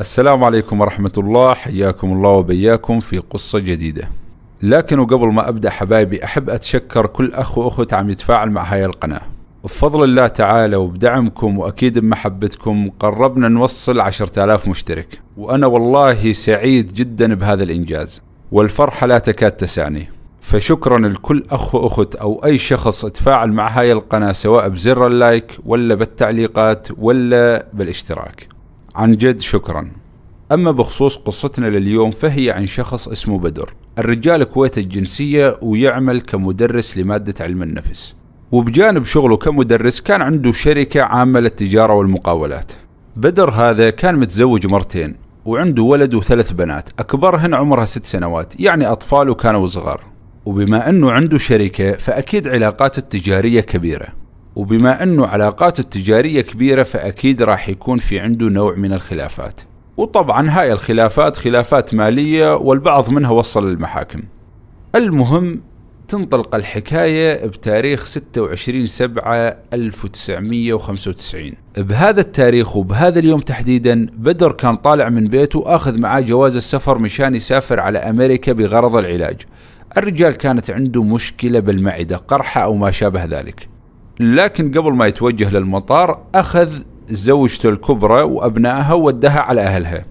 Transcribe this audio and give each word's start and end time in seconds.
السلام 0.00 0.44
عليكم 0.44 0.80
ورحمة 0.80 1.12
الله 1.18 1.54
حياكم 1.54 2.12
الله 2.12 2.30
وبياكم 2.30 3.00
في 3.00 3.18
قصة 3.18 3.58
جديدة. 3.58 4.08
لكن 4.62 4.98
وقبل 4.98 5.32
ما 5.32 5.48
أبدأ 5.48 5.70
حبايبي 5.70 6.24
أحب 6.24 6.50
أتشكر 6.50 7.06
كل 7.06 7.32
أخ 7.32 7.58
وأخت 7.58 7.94
عم 7.94 8.10
يتفاعل 8.10 8.50
مع 8.50 8.64
هاي 8.72 8.84
القناة. 8.84 9.20
بفضل 9.64 10.04
الله 10.04 10.26
تعالى 10.26 10.76
وبدعمكم 10.76 11.58
وأكيد 11.58 11.98
بمحبتكم 11.98 12.90
قربنا 13.00 13.48
نوصل 13.48 14.00
عشرة 14.00 14.44
آلاف 14.44 14.68
مشترك. 14.68 15.20
وأنا 15.36 15.66
والله 15.66 16.32
سعيد 16.32 16.92
جدا 16.92 17.34
بهذا 17.34 17.64
الإنجاز. 17.64 18.22
والفرحة 18.52 19.06
لا 19.06 19.18
تكاد 19.18 19.50
تسعني. 19.50 20.08
فشكرا 20.40 20.98
لكل 20.98 21.42
أخ 21.50 21.74
وأخت 21.74 22.16
أو 22.16 22.44
أي 22.44 22.58
شخص 22.58 23.06
تفاعل 23.06 23.52
مع 23.52 23.78
هاي 23.78 23.92
القناة 23.92 24.32
سواء 24.32 24.68
بزر 24.68 25.06
اللايك 25.06 25.52
ولا 25.64 25.94
بالتعليقات 25.94 26.88
ولا 26.98 27.66
بالاشتراك. 27.72 28.55
عن 28.96 29.12
جد 29.12 29.40
شكرا. 29.40 29.90
أما 30.52 30.70
بخصوص 30.70 31.16
قصتنا 31.16 31.66
لليوم 31.66 32.10
فهي 32.10 32.50
عن 32.50 32.66
شخص 32.66 33.08
اسمه 33.08 33.38
بدر. 33.38 33.74
الرجال 33.98 34.44
كويتي 34.44 34.80
الجنسية 34.80 35.58
ويعمل 35.62 36.20
كمدرس 36.20 36.98
لمادة 36.98 37.44
علم 37.44 37.62
النفس. 37.62 38.14
وبجانب 38.52 39.04
شغله 39.04 39.36
كمدرس 39.36 40.00
كان 40.00 40.22
عنده 40.22 40.52
شركة 40.52 41.02
عامة 41.02 41.40
للتجارة 41.40 41.92
والمقاولات. 41.92 42.72
بدر 43.16 43.50
هذا 43.50 43.90
كان 43.90 44.18
متزوج 44.18 44.66
مرتين 44.66 45.16
وعنده 45.44 45.82
ولد 45.82 46.14
وثلاث 46.14 46.52
بنات. 46.52 46.88
أكبرهن 46.98 47.54
عمرها 47.54 47.84
ست 47.84 48.04
سنوات 48.04 48.60
يعني 48.60 48.86
أطفاله 48.86 49.34
كانوا 49.34 49.66
صغار. 49.66 50.00
وبما 50.46 50.88
أنه 50.88 51.12
عنده 51.12 51.38
شركة 51.38 51.92
فأكيد 51.92 52.48
علاقاته 52.48 52.98
التجارية 52.98 53.60
كبيرة. 53.60 54.08
وبما 54.56 55.02
أنه 55.02 55.26
علاقاته 55.26 55.80
التجارية 55.80 56.40
كبيرة 56.40 56.82
فأكيد 56.82 57.42
راح 57.42 57.68
يكون 57.68 57.98
في 57.98 58.20
عنده 58.20 58.48
نوع 58.48 58.74
من 58.74 58.92
الخلافات. 58.92 59.60
وطبعا 59.96 60.50
هاي 60.50 60.72
الخلافات 60.72 61.36
خلافات 61.36 61.94
مالية 61.94 62.56
والبعض 62.56 63.10
منها 63.10 63.30
وصل 63.30 63.70
للمحاكم. 63.70 64.22
المهم 64.94 65.60
تنطلق 66.08 66.54
الحكاية 66.54 67.46
بتاريخ 67.46 68.06
26 68.06 68.86
سبعة 68.86 69.56
1995 69.72 71.52
بهذا 71.76 72.20
التاريخ 72.20 72.76
وبهذا 72.76 73.18
اليوم 73.18 73.40
تحديدا 73.40 74.06
بدر 74.12 74.52
كان 74.52 74.74
طالع 74.74 75.08
من 75.08 75.24
بيته 75.24 75.62
أخذ 75.66 76.00
معاه 76.00 76.20
جواز 76.20 76.56
السفر 76.56 76.98
مشان 76.98 77.34
يسافر 77.34 77.80
على 77.80 77.98
أمريكا 77.98 78.52
بغرض 78.52 78.96
العلاج. 78.96 79.42
الرجال 79.96 80.34
كانت 80.34 80.70
عنده 80.70 81.02
مشكلة 81.02 81.60
بالمعدة 81.60 82.16
قرحة 82.16 82.62
أو 82.62 82.74
ما 82.74 82.90
شابه 82.90 83.24
ذلك. 83.24 83.75
لكن 84.20 84.70
قبل 84.70 84.92
ما 84.92 85.06
يتوجه 85.06 85.50
للمطار 85.50 86.20
أخذ 86.34 86.72
زوجته 87.10 87.68
الكبرى 87.68 88.22
وأبنائها 88.22 88.92
ودها 88.92 89.40
على 89.40 89.60
أهلها 89.60 90.04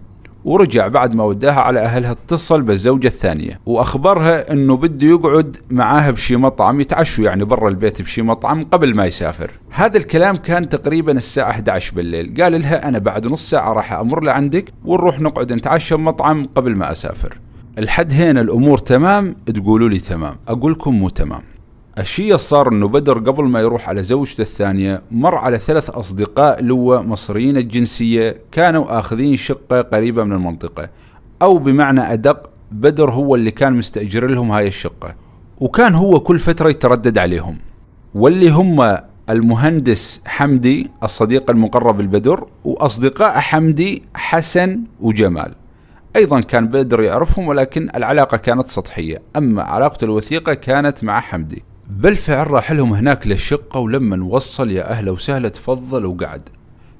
ورجع 0.46 0.88
بعد 0.88 1.14
ما 1.14 1.24
وداها 1.24 1.60
على 1.60 1.80
أهلها 1.80 2.12
اتصل 2.12 2.62
بالزوجة 2.62 3.08
الثانية 3.08 3.60
وأخبرها 3.66 4.52
أنه 4.52 4.78
بده 4.78 5.08
يقعد 5.08 5.58
معاها 5.72 6.12
بشي 6.12 6.36
مطعم 6.36 6.82
يتعشوا 6.82 7.26
يعني 7.26 7.46
برا 7.46 7.70
البيت 7.70 8.02
بشي 8.02 8.22
مطعم 8.22 8.64
قبل 8.64 8.96
ما 8.96 9.06
يسافر. 9.06 9.52
هذا 9.70 9.98
الكلام 9.98 10.36
كان 10.36 10.70
تقريبا 10.70 11.12
الساعة 11.12 11.50
11 11.50 11.96
بالليل. 11.96 12.34
قال 12.42 12.62
لها 12.62 12.88
أنا 12.88 13.00
بعد 13.00 13.28
نص 13.28 13.50
ساعة 13.50 13.74
راح 13.74 13.94
أمر 13.94 14.24
لعندك 14.24 14.74
ونروح 14.86 15.20
نقعد 15.20 15.54
نتعشى 15.54 15.96
بمطعم 15.96 16.50
قبل 16.56 16.76
ما 16.76 16.92
أسافر. 16.92 17.38
الحد 17.78 18.14
هنا 18.14 18.42
الأمور 18.42 18.78
تمام؟ 18.78 19.36
تقولوا 19.46 19.90
لي 19.90 20.00
تمام. 20.00 20.36
أقول 20.48 20.72
لكم 20.72 20.94
مو 20.94 21.10
تمام. 21.10 21.42
الشيء 22.00 22.38
صار 22.38 22.72
إنه 22.72 22.88
بدر 22.88 23.20
قبل 23.20 23.44
ما 23.44 23.60
يروح 23.60 23.90
على 23.90 24.04
زوجته 24.04 24.42
الثانية 24.42 25.02
مر 25.12 25.36
على 25.36 25.58
ثلاث 25.58 25.90
أصدقاء 25.90 26.62
لوا 26.64 27.02
مصريين 27.02 27.58
الجنسية 27.58 28.38
كانوا 28.52 29.00
آخذين 29.00 29.36
شقة 29.36 29.82
قريبة 29.82 30.24
من 30.24 30.32
المنطقة. 30.34 30.90
أو 31.42 31.58
بمعنى 31.58 32.14
أدق 32.14 32.50
بدر 32.72 33.12
هو 33.12 33.36
اللي 33.36 33.52
كان 33.52 33.74
مستأجر 33.74 34.28
لهم 34.28 34.52
هاي 34.52 34.68
الشقة. 34.68 35.16
وكان 35.60 35.96
هو 35.96 36.20
كل 36.20 36.40
فترة 36.40 36.70
يتردد 36.70 37.18
عليهم. 37.18 37.58
واللي 38.16 38.50
هم 38.50 38.98
المهندس 39.30 40.22
حمدي 40.26 40.92
الصديق 41.04 41.52
المقرب 41.52 42.00
البدر 42.00 42.48
وأصدقاء 42.66 43.40
حمدي 43.40 44.04
حسن 44.16 44.82
وجمال. 45.02 45.52
أيضا 46.16 46.42
كان 46.42 46.68
بدر 46.68 47.02
يعرفهم 47.02 47.48
ولكن 47.48 47.90
العلاقة 47.96 48.38
كانت 48.38 48.68
سطحية. 48.68 49.22
أما 49.36 49.64
علاقته 49.64 50.06
الوثيقة 50.06 50.54
كانت 50.54 51.04
مع 51.04 51.20
حمدي. 51.20 51.64
بالفعل 51.90 52.52
راح 52.52 52.72
لهم 52.72 52.94
هناك 52.94 53.28
للشقة 53.28 53.80
ولما 53.80 54.24
وصل 54.24 54.72
يا 54.72 54.92
أهلا 54.92 55.12
وسهلا 55.12 55.50
تفضل. 55.50 56.06
وقعد. 56.06 56.50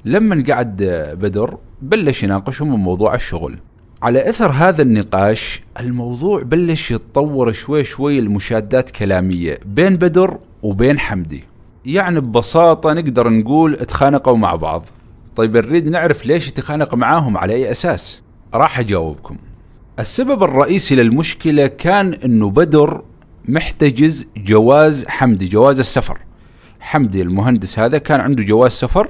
لما 0.06 0.44
قعد 0.50 0.84
بدر 1.22 1.58
بلش 1.82 2.24
يناقشهم 2.24 2.76
بموضوع 2.76 3.16
الشغل. 3.16 3.58
على 4.02 4.30
إثر 4.30 4.52
هذا 4.52 4.82
النقاش 4.82 5.62
الموضوع 5.80 6.42
بلش 6.42 6.92
يتطور 6.92 7.52
شوي 7.52 7.84
شوي 7.84 8.20
المشادات 8.20 8.90
كلامية 8.90 9.60
بين 9.66 9.96
بدر 9.96 10.38
وبين 10.64 11.00
حمدي. 11.00 11.44
يعني 11.86 12.20
ببساطة 12.20 12.94
نقدر 12.94 13.30
نقول 13.30 13.74
اتخانقوا 13.74 14.38
مع 14.38 14.56
بعض. 14.56 14.86
طيب 15.36 15.58
نريد 15.58 15.90
نعرف 15.90 16.26
ليش 16.26 16.48
يتخانق 16.48 16.96
معاهم 16.96 17.38
على 17.38 17.54
أي 17.54 17.72
أساس؟ 17.72 18.22
راح 18.54 18.80
أجاوبكم. 18.80 19.38
السبب 20.00 20.44
الرئيسي 20.44 20.96
للمشكلة 20.96 21.68
كان 21.68 22.14
إنه 22.14 22.50
بدر 22.50 23.02
محتجز 23.48 24.26
جواز 24.38 25.06
حمدي 25.08 25.48
جواز 25.48 25.80
السفر. 25.80 26.20
حمدي 26.80 27.22
المهندس 27.22 27.80
هذا 27.80 27.98
كان 27.98 28.20
عنده 28.20 28.44
جواز 28.44 28.72
سفر 28.72 29.10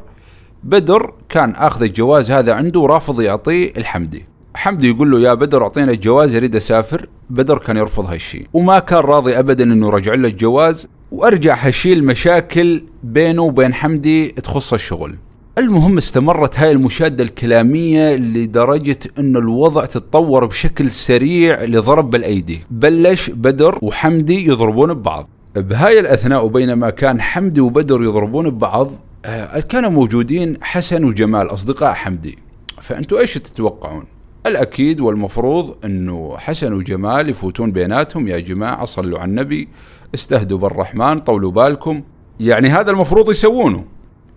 بدر 0.64 1.14
كان 1.30 1.52
أخذ 1.52 1.84
الجواز 1.84 2.32
هذا 2.32 2.54
عنده 2.54 2.80
ورافض 2.80 3.22
يعطيه 3.22 3.74
الحمدي. 3.78 4.26
حمدي 4.56 4.90
يقول 4.90 5.12
له 5.12 5.20
يا 5.20 5.34
بدر 5.34 5.64
أعطينا 5.64 5.92
الجواز 5.92 6.36
أريد 6.36 6.56
أسافر. 6.56 7.10
بدر 7.30 7.58
كان 7.58 7.78
يرفض 7.78 8.06
هالشيء 8.06 8.48
وما 8.54 8.80
كان 8.80 9.00
راضي 9.00 9.40
ابدا 9.40 9.64
إنه 9.64 9.90
رجع 9.90 10.14
له 10.14 10.28
الجواز. 10.28 10.88
وأرجع 11.12 11.56
هالشيء 11.56 11.94
المشاكل 11.94 12.84
بينه 13.04 13.42
وبين 13.42 13.74
حمدي 13.74 14.28
تخص 14.28 14.74
الشغل. 14.74 15.16
المهم 15.58 15.98
استمرت 15.98 16.60
هاي 16.60 16.72
المشادة 16.72 17.24
الكلامية 17.24 18.16
لدرجة 18.16 18.98
انه 19.20 19.40
الوضع 19.40 19.86
تطور 19.86 20.46
بشكل 20.46 20.92
سريع 20.92 21.64
لضرب 21.64 22.10
بالايدي 22.10 22.64
بلش 22.72 23.30
بدر 23.30 23.80
وحمدي 23.82 24.48
يضربون 24.48 24.94
ببعض. 24.94 25.30
بهاي 25.56 26.00
الأثناء 26.00 26.46
وبينما 26.46 26.90
كان 26.90 27.22
حمدي 27.22 27.62
وبدر 27.62 28.04
يضربون 28.04 28.50
ببعض 28.50 28.92
آه، 29.26 29.60
كانوا 29.60 29.90
موجودين 29.90 30.58
حسن 30.62 31.04
وجمال 31.04 31.54
أصدقاء 31.54 31.94
حمدي. 31.94 32.38
فأنتوا 32.82 33.20
إيش 33.20 33.34
تتوقعون؟ 33.34 34.04
الأكيد 34.46 35.00
والمفروض 35.00 35.76
إنه 35.86 36.38
حسن 36.38 36.74
وجمال 36.74 37.30
يفوتون 37.30 37.72
بيناتهم. 37.72 38.28
يا 38.28 38.40
جماعة 38.40 38.86
صلوا 38.86 39.20
على 39.20 39.30
النبي 39.30 39.68
استهدوا 40.16 40.58
بالرحمن 40.58 41.20
طولوا 41.20 41.52
بالكم. 41.52 42.02
يعني 42.40 42.68
هذا 42.68 42.92
المفروض 42.92 43.30
يسوونه. 43.30 43.95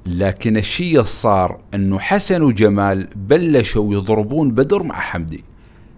لكن 0.09 0.57
الشيء 0.57 1.03
صار 1.03 1.59
أنه 1.75 1.99
حسن 1.99 2.43
وجمال 2.43 3.09
بلشوا 3.17 3.95
يضربون 3.95 4.51
بدر 4.51 4.83
مع 4.83 5.01
حمدي. 5.01 5.45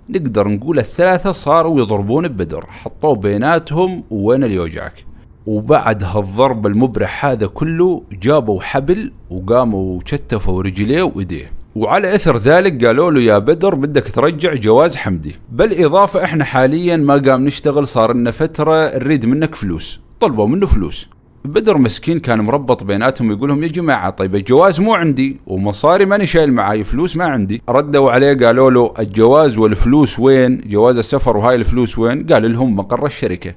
نقدر 0.09 0.49
نقول 0.49 0.79
الثلاثة 0.79 1.33
صاروا 1.33 1.81
يضربون 1.81 2.29
ببدر 2.29 2.67
حطوه 2.67 3.15
بيناتهم 3.15 4.05
وين 4.11 4.45
اللي 4.45 4.55
يوجعك. 4.55 5.05
وبعد 5.47 6.05
هالضرب 6.05 6.67
المبرح 6.67 7.25
هذا 7.25 7.47
كله 7.47 8.03
جابوا 8.23 8.61
حبل 8.61 9.13
وقاموا 9.31 10.01
شتفوا 10.05 10.63
رجليه 10.63 11.03
وإيديه. 11.03 11.53
وعلى 11.75 12.15
إثر 12.15 12.37
ذلك 12.37 12.85
قالوا 12.85 13.11
له 13.11 13.21
يا 13.21 13.39
بدر 13.39 13.75
بدك 13.75 14.11
ترجع 14.11 14.55
جواز 14.55 14.97
حمدي. 14.97 15.37
بالإضافة 15.53 16.25
إحنا 16.25 16.45
حاليا 16.45 16.97
ما 16.97 17.15
قام 17.15 17.47
نشتغل 17.47 17.87
صار 17.87 18.13
لنا 18.13 18.31
فترة 18.31 18.99
نريد 18.99 19.27
منك 19.27 19.55
فلوس. 19.55 20.01
طلبوا 20.21 20.47
منه 20.47 20.67
فلوس. 20.67 21.09
بدر 21.45 21.79
مسكين 21.79 22.19
كان 22.19 22.41
مربط 22.41 22.85
بيناتهم 22.85 23.33
يقول 23.33 23.49
لهم 23.49 23.63
يا 23.63 23.69
جماعة 23.69 24.11
طيب 24.11 24.35
الجواز 24.35 24.81
مو 24.81 24.95
عندي 24.95 25.41
ومصاري 25.47 26.05
ماني 26.05 26.27
شايل 26.27 26.53
معاي 26.53 26.85
فلوس 26.85 27.17
ما 27.17 27.25
عندي. 27.25 27.63
ردوا 27.69 28.11
عليه 28.11 28.47
قالوا 28.47 28.71
له 28.71 28.95
الجواز 28.99 29.59
والفلوس 29.59 30.19
وين؟ 30.19 30.61
جواز 30.67 30.99
السفر 30.99 31.37
وهاي 31.37 31.57
الفلوس 31.57 31.99
وين؟ 31.99 32.27
قال 32.27 32.53
لهم 32.53 32.77
مقر 32.77 33.07
الشركة. 33.07 33.55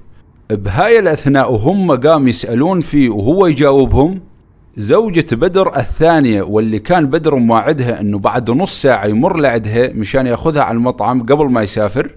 بهاي 0.51 0.99
الأثناء 0.99 1.53
وهم 1.53 1.91
قام 1.91 2.27
يسألون 2.27 2.81
فيه 2.81 3.09
وهو 3.09 3.47
يجاوبهم 3.47 4.19
زوجة 4.77 5.35
بدر 5.35 5.77
الثانية 5.77 6.41
واللي 6.41 6.79
كان 6.79 7.05
بدر 7.05 7.35
مواعدها 7.35 8.01
إنه 8.01 8.19
بعد 8.19 8.51
نص 8.51 8.81
ساعة 8.81 9.05
يمر 9.05 9.37
لعدها 9.37 9.93
مشان 9.93 10.27
يأخذها 10.27 10.63
على 10.63 10.75
المطعم 10.75 11.23
قبل 11.23 11.45
ما 11.45 11.61
يسافر 11.63 12.15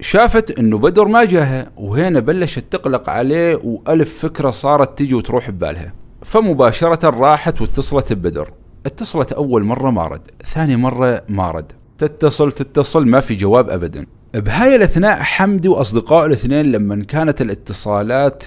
شافت 0.00 0.58
إنه 0.58 0.78
بدر 0.78 1.08
ما 1.08 1.24
جاها 1.24 1.70
وهنا 1.76 2.20
بلشت 2.20 2.64
تقلق 2.70 3.10
عليه 3.10 3.60
وألف 3.64 4.18
فكرة 4.18 4.50
صارت 4.50 4.98
تجي 4.98 5.14
وتروح 5.14 5.50
ببالها. 5.50 5.92
فمباشرة 6.22 7.10
راحت 7.10 7.60
واتصلت 7.60 8.12
ببدر. 8.12 8.50
اتصلت 8.86 9.32
أول 9.32 9.64
مرة 9.64 9.90
ما 9.90 10.06
رد 10.06 10.30
ثاني 10.44 10.76
مرة 10.76 11.22
ما 11.28 11.50
رد. 11.50 11.72
تتصل 11.98 12.52
تتصل 12.52 13.06
ما 13.06 13.20
في 13.20 13.34
جواب 13.34 13.70
ابدا. 13.70 14.06
بهاي 14.34 14.76
الأثناء 14.76 15.22
حمدي 15.22 15.68
واصدقائه 15.68 16.26
الاثنين 16.26 16.72
لما 16.72 17.04
كانت 17.04 17.42
الاتصالات 17.42 18.44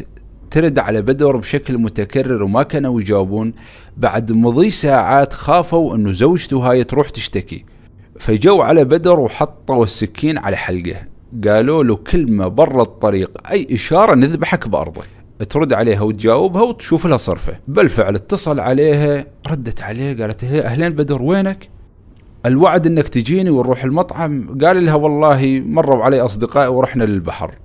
ترد 0.51 0.79
على 0.79 1.01
بدر 1.01 1.37
بشكل 1.37 1.77
متكرر 1.77 2.43
وما 2.43 2.63
كانوا 2.63 3.01
يجاوبون 3.01 3.53
بعد 3.97 4.31
مضي 4.31 4.69
ساعات 4.69 5.33
خافوا 5.33 5.95
إنه 5.95 6.11
زوجته 6.11 6.57
هاي 6.57 6.83
تروح 6.83 7.09
تشتكي. 7.09 7.65
فجو 8.19 8.61
على 8.61 8.83
بدر 8.83 9.19
وحطوا 9.19 9.83
السكين 9.83 10.37
على 10.37 10.55
حلقه. 10.55 11.11
قالوا 11.47 11.83
له 11.83 11.95
كلمة 11.95 12.47
برا 12.47 12.81
الطريق 12.81 13.31
أي 13.51 13.67
إشارة 13.71 14.15
نذبحك 14.15 14.67
بأرضك 14.67 15.07
ترد 15.49 15.73
عليها 15.73 16.01
وتجاوبها 16.01 16.61
وتشوف 16.61 17.05
لها 17.07 17.17
صرفة 17.17 17.53
بالفعل 17.67 18.15
اتصل 18.15 18.59
عليها 18.59 19.25
ردت 19.47 19.81
عليه 19.81 20.21
قالت 20.21 20.43
أهلين 20.43 20.89
بدر 20.89 21.21
وينك 21.21 21.69
الوعد 22.45 22.87
إنك 22.87 23.07
تجيني 23.07 23.49
ونروح 23.49 23.83
المطعم 23.83 24.59
قال 24.61 24.85
لها 24.85 24.95
والله 24.95 25.63
مروا 25.65 26.03
علي 26.03 26.21
أصدقائي 26.21 26.67
ورحنا 26.67 27.03
للبحر 27.03 27.55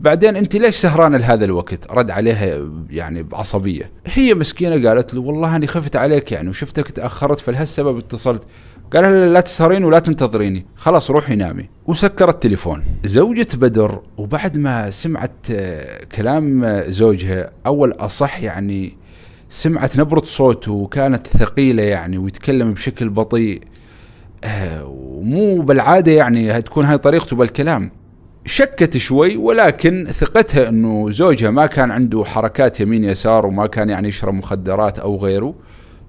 بعدين 0.00 0.36
أنت 0.36 0.56
ليش 0.56 0.76
سهرانه 0.76 1.16
لهذا 1.16 1.44
الوقت؟ 1.44 1.90
رد 1.90 2.10
عليها 2.10 2.70
يعني 2.90 3.22
بعصبية. 3.22 3.90
هي 4.06 4.34
مسكينة 4.34 4.88
قالت 4.88 5.14
له 5.14 5.20
والله 5.20 5.56
أني 5.56 5.66
خفت 5.66 5.96
عليك 5.96 6.32
يعني 6.32 6.48
وشفتك 6.48 6.90
تأخرت 6.90 7.40
فلهالسبب 7.40 7.98
اتصلت. 7.98 8.42
قال 8.92 9.02
لها 9.02 9.28
لا 9.28 9.40
تسهرين 9.40 9.84
ولا 9.84 9.98
تنتظريني، 9.98 10.66
خلاص 10.76 11.10
روحي 11.10 11.34
نامي. 11.36 11.68
وسكر 11.86 12.28
التليفون. 12.28 12.84
زوجة 13.04 13.46
بدر 13.54 14.00
وبعد 14.16 14.58
ما 14.58 14.90
سمعت 14.90 15.46
آه، 15.50 16.04
كلام 16.04 16.80
زوجها 16.88 17.50
أول 17.66 17.92
أصح 17.92 18.42
يعني 18.42 18.96
سمعت 19.48 19.98
نبرة 19.98 20.22
صوته 20.24 20.72
وكانت 20.72 21.26
ثقيلة 21.26 21.82
يعني 21.82 22.18
ويتكلم 22.18 22.72
بشكل 22.72 23.08
بطيء 23.08 23.60
آه، 24.44 24.84
ومو 24.86 25.62
بالعادة 25.62 26.12
يعني 26.12 26.62
تكون 26.62 26.84
هاي 26.84 26.98
طريقته 26.98 27.36
بالكلام 27.36 27.90
شكت 28.44 28.96
شوي 28.96 29.36
ولكن 29.36 30.06
ثقتها 30.10 30.68
إنه 30.68 31.10
زوجها 31.10 31.50
ما 31.50 31.66
كان 31.66 31.90
عنده 31.90 32.24
حركات 32.24 32.80
يمين 32.80 33.04
يسار 33.04 33.46
وما 33.46 33.66
كان 33.66 33.90
يعني 33.90 34.08
يشرب 34.08 34.34
مخدرات 34.34 34.98
أو 34.98 35.16
غيره 35.16 35.54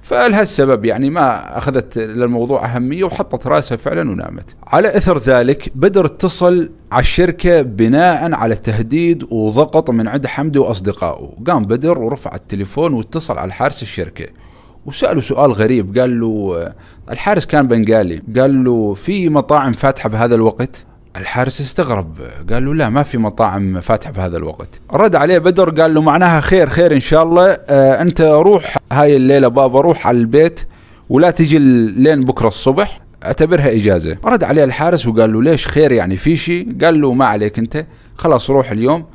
فلهالسبب 0.07 0.85
يعني 0.85 1.09
ما 1.09 1.57
أخذت 1.57 1.97
للموضوع 1.97 2.65
أهمية 2.65 3.03
وحطت 3.03 3.47
رأسها 3.47 3.77
فعلا 3.77 4.11
ونامت. 4.11 4.55
على 4.67 4.97
إثر 4.97 5.17
ذلك 5.17 5.71
بدر 5.75 6.05
اتصل 6.05 6.69
على 6.91 7.01
الشركة 7.01 7.61
بناء 7.61 8.33
على 8.33 8.53
التهديد 8.53 9.23
وضغط 9.31 9.89
من 9.89 10.07
عند 10.07 10.27
حمدي 10.27 10.59
وأصدقائه، 10.59 11.29
قام 11.47 11.63
بدر 11.65 11.99
ورفع 11.99 12.35
التليفون 12.35 12.93
واتصل 12.93 13.37
على 13.37 13.53
حارس 13.53 13.81
الشركة. 13.81 14.25
وسأله 14.85 15.21
سؤال 15.21 15.51
غريب 15.51 15.97
قال 15.99 16.19
له 16.19 16.73
الحارس 17.11 17.45
كان 17.45 17.67
بنغالي 17.67 18.21
قال 18.39 18.63
له 18.63 18.93
في 18.93 19.29
مطاعم 19.29 19.73
فاتحة 19.73 20.09
بهذا 20.09 20.35
الوقت 20.35 20.85
الحارس 21.17 21.61
استغرب 21.61 22.17
قال 22.49 22.65
له 22.65 22.73
لا 22.73 22.89
ما 22.89 23.03
في 23.03 23.17
مطاعم 23.17 23.81
فاتحة 23.81 24.11
بهذا 24.11 24.37
الوقت. 24.37 24.79
رد 24.91 25.15
عليه 25.15 25.37
بدر 25.37 25.81
قال 25.81 25.93
له 25.93 26.01
معناها 26.01 26.41
خير 26.41 26.69
خير 26.69 26.93
إن 26.93 26.99
شاء 26.99 27.23
الله. 27.23 27.45
آه 27.51 28.01
أنت 28.01 28.21
روح 28.21 28.77
هاي 28.91 29.15
الليلة 29.15 29.47
بابا 29.47 29.81
روح 29.81 30.07
على 30.07 30.17
البيت 30.17 30.59
ولا 31.09 31.31
تجي 31.31 31.59
لين 31.59 32.25
بكرة 32.25 32.47
الصبح. 32.47 33.01
أعتبرها 33.23 33.75
إجازة. 33.75 34.17
رد 34.25 34.43
عليه 34.43 34.63
الحارس 34.63 35.07
وقال 35.07 35.33
له 35.33 35.43
ليش 35.43 35.67
خير 35.67 35.91
يعني 35.91 36.17
في 36.17 36.35
شيء؟ 36.35 36.77
قال 36.83 37.01
له 37.01 37.13
ما 37.13 37.25
عليك 37.25 37.59
أنت 37.59 37.85
خلاص 38.15 38.49
روح 38.49 38.71
اليوم. 38.71 39.05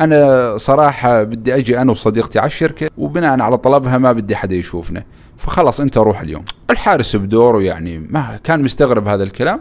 أنا 0.00 0.56
صراحة 0.56 1.22
بدي 1.22 1.56
أجي 1.56 1.78
أنا 1.78 1.90
وصديقتي 1.90 2.38
على 2.38 2.46
الشركة 2.46 2.90
وبناء 2.98 3.40
على 3.40 3.58
طلبها 3.58 3.98
ما 3.98 4.12
بدي 4.12 4.36
حدا 4.36 4.56
يشوفنا. 4.56 5.04
فخلاص 5.36 5.80
أنت 5.80 5.98
روح 5.98 6.20
اليوم. 6.20 6.44
الحارس 6.70 7.16
بدوره 7.16 7.62
يعني 7.62 7.98
ما 7.98 8.40
كان 8.44 8.62
مستغرب 8.62 9.08
هذا 9.08 9.22
الكلام. 9.22 9.60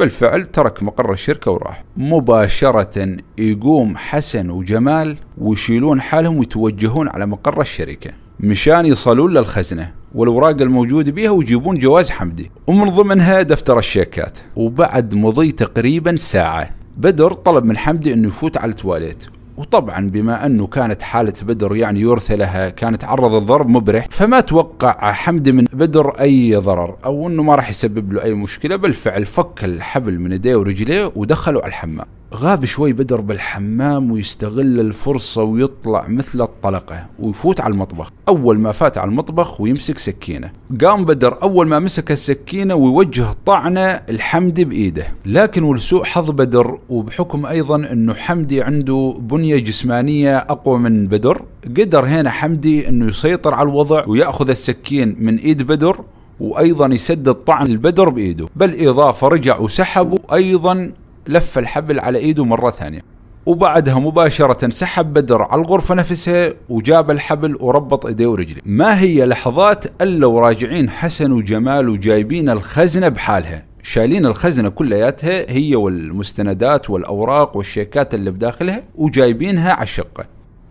بالفعل 0.00 0.46
ترك 0.46 0.82
مقر 0.82 1.12
الشركة 1.12 1.50
وراح. 1.50 1.84
مباشرة 1.96 3.16
يقوم 3.38 3.96
حسن 3.96 4.50
وجمال 4.50 5.16
ويشيلون 5.38 6.00
حالهم 6.00 6.38
ويتوجهون 6.38 7.08
على 7.08 7.26
مقر 7.26 7.60
الشركة. 7.60 8.10
مشان 8.40 8.86
يصلون 8.86 9.32
للخزنة 9.32 9.92
والأوراق 10.14 10.62
الموجودة 10.62 11.12
بها 11.12 11.30
ويجيبون 11.30 11.78
جواز 11.78 12.10
حمدي. 12.10 12.50
ومن 12.66 12.90
ضمنها 12.90 13.42
دفتر 13.42 13.78
الشيكات. 13.78 14.38
وبعد 14.56 15.14
مضي 15.14 15.52
تقريبا 15.52 16.16
ساعة 16.16 16.70
بدر 16.96 17.32
طلب 17.32 17.64
من 17.64 17.76
حمدي 17.76 18.12
إنه 18.12 18.28
يفوت 18.28 18.56
على 18.56 18.70
التواليت. 18.70 19.26
وطبعا 19.60 20.10
بما 20.10 20.46
أنه 20.46 20.66
كانت 20.66 21.02
حالة 21.02 21.32
بدر 21.42 21.76
يعني 21.76 22.00
يرثى 22.00 22.36
لها 22.36 22.68
كانت 22.68 23.04
عرض 23.04 23.34
الضرب 23.34 23.68
مبرح 23.68 24.06
فما 24.10 24.40
توقع 24.40 25.12
حمد 25.12 25.48
من 25.48 25.64
بدر 25.72 26.20
أي 26.20 26.54
ضرر 26.54 26.96
أو 27.04 27.28
إنه 27.28 27.42
ما 27.42 27.54
راح 27.54 27.70
يسبب 27.70 28.12
له 28.12 28.22
أي 28.22 28.34
مشكلة 28.34 28.76
بالفعل 28.76 29.26
فك 29.26 29.64
الحبل 29.64 30.18
من 30.18 30.32
يديه 30.32 30.56
ورجليه 30.56 31.12
ودخله 31.16 31.60
على 31.60 31.68
الحمام. 31.68 32.06
غاب 32.34 32.64
شوي 32.64 32.92
بدر 32.92 33.20
بالحمام 33.20 34.10
ويستغل 34.10 34.80
الفرصة 34.80 35.42
ويطلع 35.42 36.08
مثل 36.08 36.40
الطلقة 36.40 37.06
ويفوت 37.18 37.60
على 37.60 37.72
المطبخ. 37.72 38.12
أول 38.28 38.58
ما 38.58 38.72
فات 38.72 38.98
على 38.98 39.08
المطبخ 39.08 39.60
ويمسك 39.60 39.98
سكينة. 39.98 40.50
قام 40.84 41.04
بدر 41.04 41.42
أول 41.42 41.66
ما 41.66 41.78
مسك 41.78 42.12
السكينة 42.12 42.74
ويوجه 42.74 43.26
طعنة 43.46 43.80
لحمدي 43.80 44.64
بإيده. 44.64 45.06
لكن 45.26 45.62
ولسوء 45.62 46.04
حظ 46.04 46.30
بدر 46.30 46.78
وبحكم 46.88 47.46
أيضا 47.46 47.76
أنه 47.76 48.14
حمدي 48.14 48.62
عنده 48.62 49.16
بنية 49.20 49.58
جسمانية 49.58 50.38
أقوى 50.38 50.78
من 50.78 51.06
بدر 51.06 51.42
قدر 51.76 52.06
هنا 52.06 52.30
حمدي 52.30 52.88
أنه 52.88 53.06
يسيطر 53.06 53.54
على 53.54 53.68
الوضع 53.68 54.04
ويأخذ 54.06 54.50
السكين 54.50 55.16
من 55.18 55.36
إيد 55.36 55.62
بدر 55.62 56.00
وأيضا 56.40 56.86
يسدد 56.86 57.34
طعنة 57.34 57.66
لبدر 57.66 58.08
بإيده. 58.08 58.48
بالاضافه 58.56 59.28
رجع 59.28 59.58
وسحب 59.58 60.12
وأيضا 60.12 60.92
لف 61.28 61.58
الحبل 61.58 62.00
على 62.00 62.18
إيده 62.18 62.44
مرة 62.44 62.70
ثانية 62.70 63.02
وبعدها 63.46 63.98
مباشرة 63.98 64.70
سحب 64.70 65.12
بدر 65.12 65.42
على 65.42 65.62
الغرفة 65.62 65.94
نفسها 65.94 66.52
وجاب 66.68 67.10
الحبل 67.10 67.56
وربط 67.60 68.06
إيديه 68.06 68.26
ورجليه 68.26 68.60
ما 68.64 69.00
هي 69.00 69.26
لحظات 69.26 70.02
إلا 70.02 70.26
وراجعين 70.26 70.90
حسن 70.90 71.32
وجمال 71.32 71.88
وجايبين 71.88 72.48
الخزنة 72.50 73.08
بحالها. 73.08 73.64
شايلين 73.82 74.26
الخزنة 74.26 74.68
كلياتها 74.68 75.50
هي 75.50 75.76
والمستندات 75.76 76.90
والأوراق 76.90 77.56
والشيكات 77.56 78.14
اللي 78.14 78.30
بداخلها 78.30 78.82
وجايبينها 78.94 79.72
على 79.72 79.82
الشقة. 79.82 80.24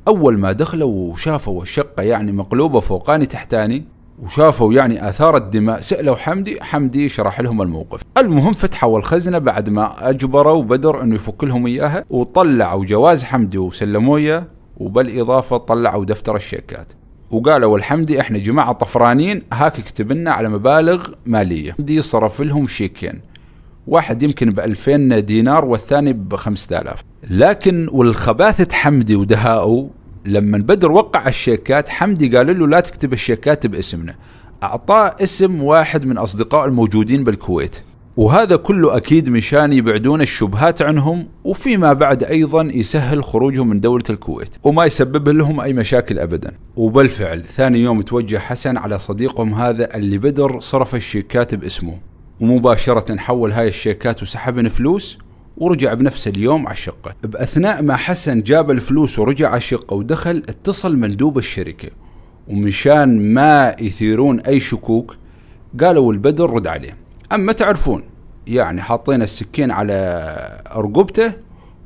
أول 0.07 0.37
ما 0.37 0.51
دخلوا 0.51 1.11
وشافوا 1.11 1.61
الشقة 1.61 2.03
يعني 2.03 2.31
مقلوبة 2.31 2.79
فوقاني 2.79 3.25
تحتاني 3.25 3.85
وشافوا 4.23 4.73
يعني 4.73 5.09
آثار 5.09 5.37
الدماء 5.37 5.81
سألوا 5.81 6.15
حمدي 6.15 6.61
حمدي 6.61 7.09
شرح 7.09 7.39
لهم 7.39 7.61
الموقف. 7.61 8.01
المهم 8.17 8.53
فتحوا 8.53 8.97
الخزنه 8.97 9.37
بعد 9.37 9.69
ما 9.69 10.09
أجبروا 10.09 10.63
بدر 10.63 11.03
أنه 11.03 11.15
يفك 11.15 11.43
لهم 11.43 11.65
إياها 11.67 12.05
وطلعوا 12.09 12.85
جواز 12.85 13.23
حمدي 13.23 13.57
وسلموه 13.57 14.17
إياه 14.17 14.43
وبالإضافة 14.77 15.57
طلعوا 15.57 16.05
دفتر 16.05 16.35
الشيكات. 16.35 16.93
وقالوا 17.31 17.77
الحمدي 17.77 18.21
إحنا 18.21 18.37
جماعة 18.37 18.71
طفرانين 18.71 19.41
هاك 19.53 19.79
اكتب 19.79 20.11
لنا 20.11 20.31
على 20.31 20.49
مبالغ 20.49 21.07
مالية. 21.25 21.71
حمدي 21.71 22.01
صرف 22.01 22.41
لهم 22.41 22.67
شيكين 22.67 23.21
واحد 23.87 24.23
يمكن 24.23 24.51
ب 24.51 24.59
2000 24.59 25.19
دينار 25.19 25.65
والثاني 25.65 26.13
ب 26.13 26.35
5000 26.35 27.03
لكن 27.29 27.87
والخباثة 27.91 28.75
حمدي 28.75 29.15
ودهاؤه 29.15 29.89
لما 30.25 30.57
بدر 30.57 30.91
وقع 30.91 31.27
الشيكات 31.27 31.89
حمدي 31.89 32.37
قال 32.37 32.59
له 32.59 32.67
لا 32.67 32.79
تكتب 32.79 33.13
الشيكات 33.13 33.67
باسمنا. 33.67 34.15
اعطاه 34.63 35.15
اسم 35.23 35.63
واحد 35.63 36.05
من 36.05 36.17
اصدقائه 36.17 36.65
الموجودين 36.65 37.23
بالكويت. 37.23 37.77
وهذا 38.17 38.55
كله 38.55 38.97
أكيد 38.97 39.29
مشان 39.29 39.73
يبعدون 39.73 40.21
الشبهات 40.21 40.81
عنهم 40.81 41.27
وفيما 41.43 41.93
بعد 41.93 42.23
أيضا 42.23 42.61
يسهل 42.61 43.23
خروجهم 43.23 43.69
من 43.69 43.79
دولة 43.79 44.03
الكويت. 44.09 44.55
وما 44.63 44.85
يسبب 44.85 45.29
لهم 45.29 45.59
أي 45.59 45.73
مشاكل 45.73 46.19
ابدا. 46.19 46.51
وبالفعل 46.75 47.43
ثاني 47.43 47.79
يوم 47.79 48.01
توجه 48.01 48.37
حسن 48.37 48.77
على 48.77 48.99
صديقهم 48.99 49.53
هذا 49.53 49.95
اللي 49.95 50.17
بدر 50.17 50.59
صرف 50.59 50.95
الشيكات 50.95 51.55
باسمه. 51.55 51.97
ومباشرة 52.39 53.15
حول 53.17 53.51
هاي 53.51 53.67
الشيكات 53.67 54.23
وسحب 54.23 54.67
فلوس 54.67 55.17
ورجع 55.59 55.93
بنفس 55.93 56.27
اليوم 56.27 56.67
على 56.67 56.73
الشقة. 56.73 57.15
بأثناء 57.23 57.81
ما 57.81 57.95
حسن 57.95 58.41
جاب 58.41 58.71
الفلوس 58.71 59.19
ورجع 59.19 59.47
على 59.47 59.57
الشقة 59.57 59.93
ودخل 59.93 60.43
اتصل 60.49 60.97
مندوب 60.97 61.37
الشركة. 61.37 61.89
ومشان 62.47 63.33
ما 63.33 63.75
يثيرون 63.79 64.39
أي 64.39 64.59
شكوك 64.59 65.15
قالوا 65.81 66.13
البدر 66.13 66.49
رد 66.49 66.67
عليه. 66.67 66.97
أما 67.31 67.53
تعرفون 67.53 68.03
يعني 68.47 68.81
حاطين 68.81 69.21
السكين 69.21 69.71
على 69.71 70.63
رقبته 70.75 71.33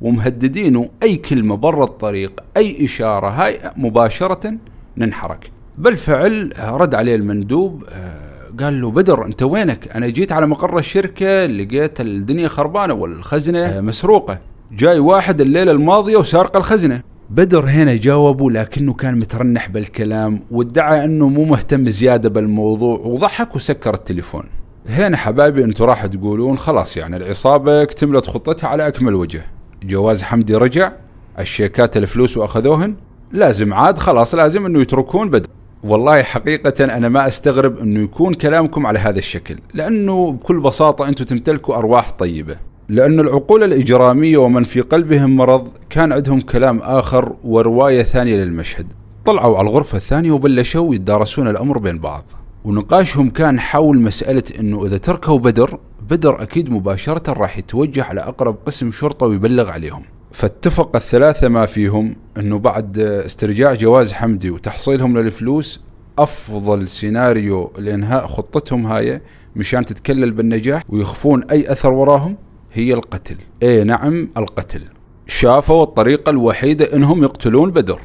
ومهددينه 0.00 0.90
أي 1.02 1.16
كلمة 1.16 1.56
برا 1.56 1.84
الطريق 1.84 2.40
أي 2.56 2.84
إشارة 2.84 3.28
هاي 3.28 3.60
مباشرة 3.76 4.54
ننحرك. 4.96 5.50
بالفعل 5.78 6.52
رد 6.58 6.94
عليه 6.94 7.14
المندوب 7.16 7.84
آه 7.88 8.23
قال 8.60 8.80
له 8.80 8.90
بدر 8.90 9.26
أنت 9.26 9.42
وينك؟ 9.42 9.88
أنا 9.94 10.08
جيت 10.08 10.32
على 10.32 10.46
مقر 10.46 10.78
الشركة 10.78 11.46
لقيت 11.46 12.00
الدنيا 12.00 12.48
خربانة 12.48 12.94
والخزنة 12.94 13.58
آه، 13.58 13.80
مسروقة. 13.80 14.38
جاي 14.72 14.98
واحد 14.98 15.40
الليلة 15.40 15.72
الماضية 15.72 16.16
وسارق 16.16 16.56
الخزنة. 16.56 17.02
بدر 17.30 17.64
هنا 17.64 17.96
جاوبه 17.96 18.50
لكنه 18.50 18.92
كان 18.94 19.18
مترنح 19.18 19.68
بالكلام 19.68 20.40
وادعى 20.50 21.04
أنه 21.04 21.28
مو 21.28 21.44
مهتم 21.44 21.88
زيادة 21.88 22.28
بالموضوع 22.28 22.98
وضحك 22.98 23.56
وسكر 23.56 23.94
التليفون. 23.94 24.44
هنا 24.88 25.16
حبايبي 25.16 25.64
أنتم 25.64 25.84
راح 25.84 26.06
تقولون 26.06 26.58
خلاص 26.58 26.96
يعني 26.96 27.16
العصابة 27.16 27.82
اكتملت 27.82 28.26
خطتها 28.26 28.68
على 28.68 28.88
أكمل 28.88 29.14
وجه. 29.14 29.42
جواز 29.82 30.22
حمدي 30.22 30.54
رجع، 30.56 30.92
الشيكات 31.38 31.96
الفلوس 31.96 32.36
وأخذوهن، 32.36 32.94
لازم 33.32 33.74
عاد 33.74 33.98
خلاص 33.98 34.34
لازم 34.34 34.66
أنه 34.66 34.80
يتركون 34.80 35.30
بدر. 35.30 35.48
والله 35.84 36.22
حقيقة 36.22 36.84
أنا 36.84 37.08
ما 37.08 37.26
أستغرب 37.26 37.78
أنه 37.78 38.00
يكون 38.00 38.34
كلامكم 38.34 38.86
على 38.86 38.98
هذا 38.98 39.18
الشكل 39.18 39.58
لأنه 39.74 40.32
بكل 40.32 40.60
بساطة 40.60 41.08
أنتم 41.08 41.24
تمتلكوا 41.24 41.76
أرواح 41.76 42.10
طيبة. 42.10 42.56
لأن 42.88 43.20
العقول 43.20 43.64
الإجرامية 43.64 44.36
ومن 44.36 44.64
في 44.64 44.80
قلبهم 44.80 45.36
مرض 45.36 45.68
كان 45.90 46.12
عندهم 46.12 46.40
كلام 46.40 46.78
آخر 46.78 47.32
ورواية 47.44 48.02
ثانية 48.02 48.36
للمشهد. 48.36 48.86
طلعوا 49.24 49.58
على 49.58 49.68
الغرفة 49.68 49.96
الثانية 49.96 50.30
وبلشوا 50.30 50.94
يتدارسون 50.94 51.48
الأمر 51.48 51.78
بين 51.78 51.98
بعض. 51.98 52.24
ونقاشهم 52.64 53.30
كان 53.30 53.60
حول 53.60 53.98
مسألة 53.98 54.42
أنه 54.60 54.86
إذا 54.86 54.98
تركوا 54.98 55.38
بدر 55.38 55.78
بدر 56.10 56.42
أكيد 56.42 56.70
مباشرة 56.70 57.32
راح 57.32 57.58
يتوجه 57.58 58.04
على 58.04 58.20
أقرب 58.20 58.56
قسم 58.66 58.92
شرطة 58.92 59.26
ويبلغ 59.26 59.70
عليهم. 59.70 60.02
فاتفق 60.34 60.96
الثلاثة 60.96 61.48
ما 61.48 61.66
فيهم 61.66 62.16
أنه 62.36 62.58
بعد 62.58 62.98
استرجاع 62.98 63.74
جواز 63.74 64.12
حمدي 64.12 64.50
وتحصيلهم 64.50 65.18
للفلوس 65.18 65.80
أفضل 66.18 66.88
سيناريو 66.88 67.72
لإنهاء 67.78 68.26
خطتهم 68.26 68.86
هاي 68.86 69.20
مشان 69.56 69.84
تتكلل 69.84 70.30
بالنجاح 70.30 70.82
ويخفون 70.88 71.44
أي 71.50 71.72
أثر 71.72 71.92
وراهم 71.92 72.36
هي 72.72 72.94
القتل. 72.94 73.36
إيه 73.62 73.82
نعم 73.82 74.28
القتل. 74.36 74.82
شافوا 75.26 75.82
الطريقة 75.82 76.30
الوحيدة 76.30 76.96
إنهم 76.96 77.22
يقتلون 77.22 77.70
بدر. 77.70 78.00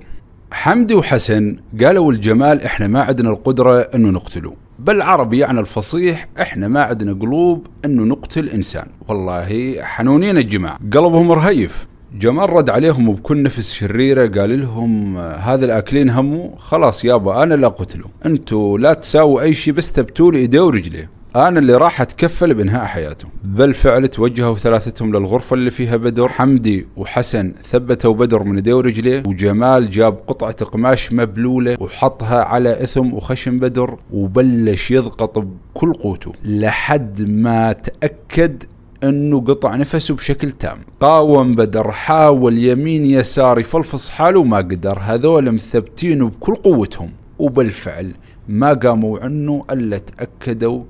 حمدي 0.52 0.94
وحسن 0.94 1.58
قالوا 1.84 2.12
الجمال 2.12 2.62
إحنا 2.62 2.88
ما 2.88 3.02
عندنا 3.02 3.30
القدرة 3.30 3.80
إنه 3.80 4.10
نقتله 4.10 4.54
بالعربي 4.80 5.38
يعني 5.38 5.60
الفصيح 5.60 6.28
إحنا 6.42 6.68
ما 6.68 6.84
عندنا 6.84 7.14
قلوب 7.14 7.68
إنه 7.86 8.04
نقتل 8.04 8.50
إنسان. 8.50 8.88
والله 9.08 9.76
حنونين 9.82 10.38
الجماعة. 10.38 10.80
قلبهم 10.94 11.32
رهيف. 11.32 11.89
جمال 12.14 12.50
رد 12.50 12.70
عليهم 12.70 13.14
بكل 13.14 13.44
نفس 13.44 13.74
شريرة 13.74 14.28
قال 14.28 14.62
لهم 14.62 15.18
هذا 15.18 15.66
الأكلين 15.66 16.10
همه 16.10 16.56
خلاص 16.58 17.06
يابا 17.06 17.44
أنا 17.44 17.54
لا 17.54 17.68
قتله 17.68 18.06
أنتوا 18.26 18.78
لا 18.78 18.94
تساووا 18.94 19.42
أي 19.42 19.54
شيء 19.54 19.74
بس 19.74 19.92
ثبتوا 19.92 20.32
لي 20.32 20.38
ايديه 20.38 20.62
ورجليه 20.62 21.10
أنا 21.36 21.60
اللي 21.60 21.76
راح 21.76 22.02
أتكفل 22.02 22.54
بإنهاء 22.54 22.86
حياته 22.86 23.28
بالفعل 23.44 24.08
توجهوا 24.08 24.56
ثلاثتهم 24.56 25.16
للغرفة 25.16 25.54
اللي 25.54 25.72
فيها 25.72 25.98
بدر. 25.98 26.30
حمدي 26.30 26.88
وحسن 26.98 27.54
ثبتوا 27.62 28.14
بدر 28.14 28.44
من 28.44 28.58
يديه 28.58 28.74
ورجليه 28.74 29.24
وجمال 29.28 29.90
جاب 29.90 30.14
قطعة 30.28 30.52
قماش 30.52 31.14
مبلولة 31.14 31.78
وحطها 31.80 32.44
على 32.44 32.84
إثم 32.84 33.14
وخشم 33.14 33.60
بدر 33.60 33.98
وبلش 34.14 34.92
يضغط 34.92 35.40
بكل 35.40 35.94
قوته 35.94 36.32
لحد 36.44 37.22
ما 37.22 37.72
تأكد 37.72 38.64
أنه 39.04 39.42
قطع 39.42 39.76
نفسه 39.76 40.16
بشكل 40.16 40.52
تام. 40.52 40.80
قاوم 41.00 41.56
بدر 41.56 41.92
حاول 41.92 42.58
يمين 42.58 43.06
يسار 43.06 43.60
يفلفص 43.60 44.10
حاله 44.10 44.40
وما 44.40 44.58
قدر. 44.58 45.00
هذول 45.02 45.52
مثبتينه 45.52 46.30
بكل 46.30 46.56
قوتهم. 46.56 47.12
وبالفعل 47.40 48.12
ما 48.48 48.74
قاموا 48.74 49.20
عنه 49.20 49.66
إلا 49.72 49.98
تأكدوا 49.98 50.84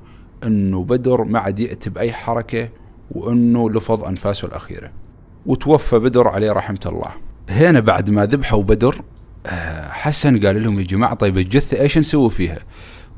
أنه 0.44 0.84
بدر 0.84 1.24
ما 1.24 1.40
عاد 1.40 1.60
يأتي 1.60 1.90
بأي 1.90 2.14
حركة 2.14 2.70
وأنه 3.12 3.70
لفظ 3.70 4.04
أنفاسه 4.04 4.48
الأخيرة. 4.48 4.92
وتوفى 5.46 6.00
بدر 6.00 6.28
عليه 6.28 6.52
رحمة 6.52 6.80
الله. 6.86 7.12
هنا 7.50 7.80
بعد 7.80 8.10
ما 8.10 8.26
ذبحوا 8.26 8.64
بدر 8.64 9.02
آه، 9.46 9.90
حسن 9.90 10.46
قال 10.46 10.64
لهم 10.64 10.80
يا 10.80 10.84
جماعة 10.84 11.14
طيب 11.14 11.38
الجثة 11.38 11.82
إيش 11.82 11.98
نسوي 11.98 12.30
فيها؟ 12.30 12.60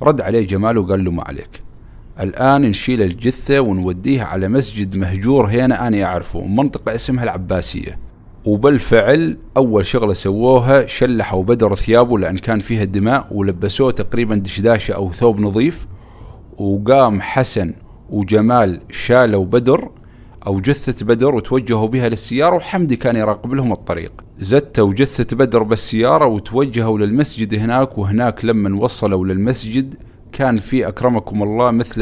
رد 0.01 0.21
عليه 0.21 0.47
جمال 0.47 0.77
وقال 0.77 1.03
له 1.03 1.11
ما 1.11 1.23
عليك. 1.23 1.70
الآن 2.21 2.61
نشيل 2.61 3.01
الجثة 3.01 3.59
ونوديها 3.59 4.25
على 4.25 4.47
مسجد 4.47 4.95
مهجور 4.95 5.45
هنا 5.47 5.87
أنا 5.87 6.03
أعرفه 6.03 6.41
منطقة 6.41 6.95
اسمها 6.95 7.23
العباسية. 7.23 7.99
وبالفعل 8.45 9.37
أول 9.57 9.85
شغلة 9.85 10.13
سووها 10.13 10.87
شلحوا 10.87 11.43
بدر 11.43 11.75
ثيابه 11.75 12.19
لأن 12.19 12.37
كان 12.37 12.59
فيها 12.59 12.83
دماء 12.83 13.27
ولبسوه 13.31 13.91
تقريبا 13.91 14.35
دشداشة 14.35 14.91
أو 14.91 15.11
ثوب 15.11 15.39
نظيف. 15.39 15.87
وقام 16.57 17.21
حسن 17.21 17.73
وجمال 18.09 18.79
شالوا 18.91 19.45
بدر 19.45 19.89
أو 20.47 20.59
جثة 20.59 21.05
بدر 21.05 21.35
وتوجهوا 21.35 21.87
بها 21.87 22.09
للسيارة 22.09 22.55
وحمدي 22.55 22.95
كان 22.95 23.15
يراقب 23.15 23.53
لهم 23.53 23.71
الطريق. 23.71 24.11
زتوا 24.39 24.93
جثة 24.93 25.37
بدر 25.37 25.63
بالسيارة 25.63 26.25
وتوجهوا 26.25 26.99
للمسجد 26.99 27.55
هناك 27.55 27.97
وهناك 27.97 28.45
لما 28.45 28.83
وصلوا 28.83 29.25
للمسجد 29.25 29.95
كان 30.33 30.57
في 30.57 30.87
أكرمكم 30.87 31.43
الله 31.43 31.71
مثل 31.71 32.01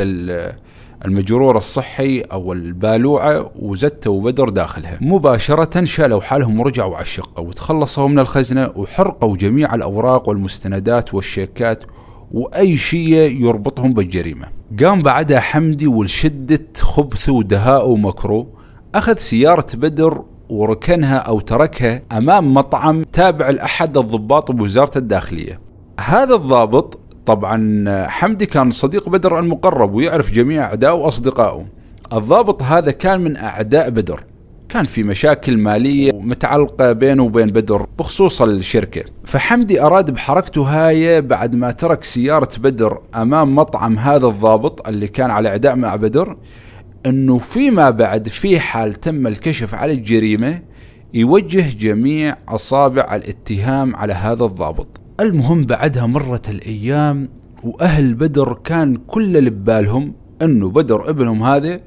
المجرور 1.06 1.58
الصحي 1.58 2.22
أو 2.22 2.54
البالوعة 2.54 3.52
وزتوا 3.56 4.22
بدر 4.22 4.50
داخلها 4.50 4.98
مباشرة 5.02 5.86
شالوا 5.86 6.22
حالهم 6.22 6.60
ورجعوا 6.60 6.96
على 6.96 7.02
الشقة 7.02 7.42
وتخلصوا 7.42 8.08
من 8.08 8.20
الخزنة 8.20 8.72
وحرقوا 8.76 9.38
جميع 9.38 9.76
الأوراق 9.76 10.30
والمستندات 10.30 11.14
والشيكات 11.14 11.84
وأي 12.32 12.78
شيء 12.78 13.42
يربطهم 13.42 13.94
بالجريمة. 13.94 14.48
قام 14.84 15.00
بعدها 15.00 15.40
حمدي 15.40 15.88
ولشدة 15.88 16.66
خبثه 16.82 17.34
ودهائه 17.34 17.84
ومكره 17.84 18.48
أخذ 18.96 19.18
سيارة 19.18 19.68
بدر 19.74 20.24
وركنها 20.50 21.18
أو 21.18 21.40
تركها 21.40 22.02
أمام 22.12 22.54
مطعم 22.54 23.04
تابع 23.04 23.50
لأحد 23.50 23.98
الضباط 23.98 24.52
بوزارة 24.52 24.98
الداخلية. 24.98 25.60
هذا 26.00 26.36
الضابط 26.36 26.99
طبعا 27.30 28.08
حمدي 28.08 28.46
كان 28.46 28.72
صديق 28.72 29.10
بدر 29.10 29.40
المقرب 29.40 29.94
ويعرف 29.94 30.32
جميع 30.32 30.64
اعدائه 30.64 30.94
وأصدقائه. 30.94 31.66
الضابط 32.14 32.64
هذا 32.64 32.92
كان 32.92 33.22
من 33.22 33.38
أعداء 33.38 33.90
بدر. 33.90 34.24
كان 34.70 34.86
في 34.86 35.04
مشاكل 35.04 35.58
مالية 35.58 36.12
متعلقة 36.14 36.92
بينه 36.92 37.24
وبين 37.24 37.48
بدر 37.48 37.86
بخصوص 38.00 38.42
الشركة. 38.42 39.04
فحمدي 39.26 39.82
أراد 39.82 40.12
بحركته 40.12 40.62
هاي 40.62 41.22
بعد 41.22 41.56
ما 41.56 41.72
ترك 41.72 42.04
سيارة 42.04 42.50
بدر 42.58 43.02
أمام 43.16 43.56
مطعم 43.56 43.98
هذا 43.98 44.28
الضابط 44.28 44.88
اللي 44.88 45.08
كان 45.08 45.32
على 45.32 45.50
إعداء 45.50 45.76
مع 45.76 45.96
بدر 45.96 46.38
أنه 47.06 47.38
فيما 47.38 47.90
بعد 47.90 48.28
في 48.28 48.60
حال 48.60 48.94
تم 48.94 49.28
الكشف 49.28 49.76
على 49.76 49.94
الجريمة 49.94 50.62
يوجه 51.14 51.78
جميع 51.78 52.38
أصابع 52.48 53.16
الاتهام 53.16 53.96
على 53.96 54.14
هذا 54.14 54.46
الضابط. 54.46 54.99
المهم 55.20 55.66
بعدها 55.66 56.06
مرت 56.06 56.50
الأيام 56.50 57.30
وأهل 57.64 58.14
بدر 58.14 58.54
كان 58.54 58.98
كل 59.08 59.38
اللي 59.38 59.50
ببالهم 59.50 60.14
أنه 60.42 60.70
بدر 60.70 61.10
ابنهم 61.10 61.44
هذا 61.44 61.82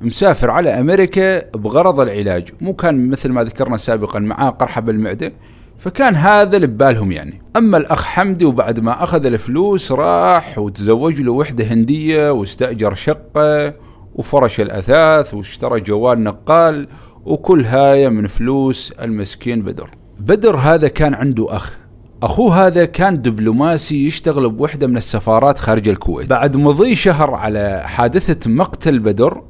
مسافر 0.00 0.50
على 0.50 0.70
أمريكا 0.70 1.50
بغرض 1.50 2.00
العلاج. 2.00 2.48
مو 2.60 2.74
كان 2.74 3.08
مثل 3.08 3.32
ما 3.32 3.44
ذكرنا 3.44 3.76
سابقا 3.76 4.18
معاه 4.18 4.50
قرحة 4.50 4.80
بالمعدة 4.80 5.32
فكان 5.78 6.14
هذا 6.14 6.56
اللي 6.56 6.66
ببالهم 6.66 7.12
يعني. 7.12 7.42
أما 7.56 7.76
الأخ 7.76 8.04
حمدي 8.04 8.44
وبعد 8.44 8.80
ما 8.80 9.02
أخذ 9.02 9.26
الفلوس 9.26 9.92
راح 9.92 10.58
وتزوج 10.58 11.20
له 11.20 11.32
وحدة 11.32 11.64
هندية 11.64 12.30
واستأجر 12.30 12.94
شقة 12.94 13.74
وفرش 14.14 14.60
الأثاث 14.60 15.34
واشترى 15.34 15.80
جوال 15.80 16.22
نقال 16.22 16.88
وكل 17.24 17.64
هاي 17.64 18.10
من 18.10 18.26
فلوس 18.26 18.92
المسكين 18.92 19.62
بدر. 19.62 19.90
بدر 20.20 20.56
هذا 20.56 20.88
كان 20.88 21.14
عنده 21.14 21.56
أخ. 21.56 21.83
أخوه 22.22 22.66
هذا 22.66 22.84
كان 22.84 23.22
دبلوماسي 23.22 24.06
يشتغل 24.06 24.50
بوحدة 24.50 24.86
من 24.86 24.96
السفارات 24.96 25.58
خارج 25.58 25.88
الكويت. 25.88 26.30
بعد 26.30 26.56
مضي 26.56 26.94
شهر 26.94 27.34
على 27.34 27.82
حادثة 27.86 28.50
مقتل 28.50 28.98
بدر 28.98 29.42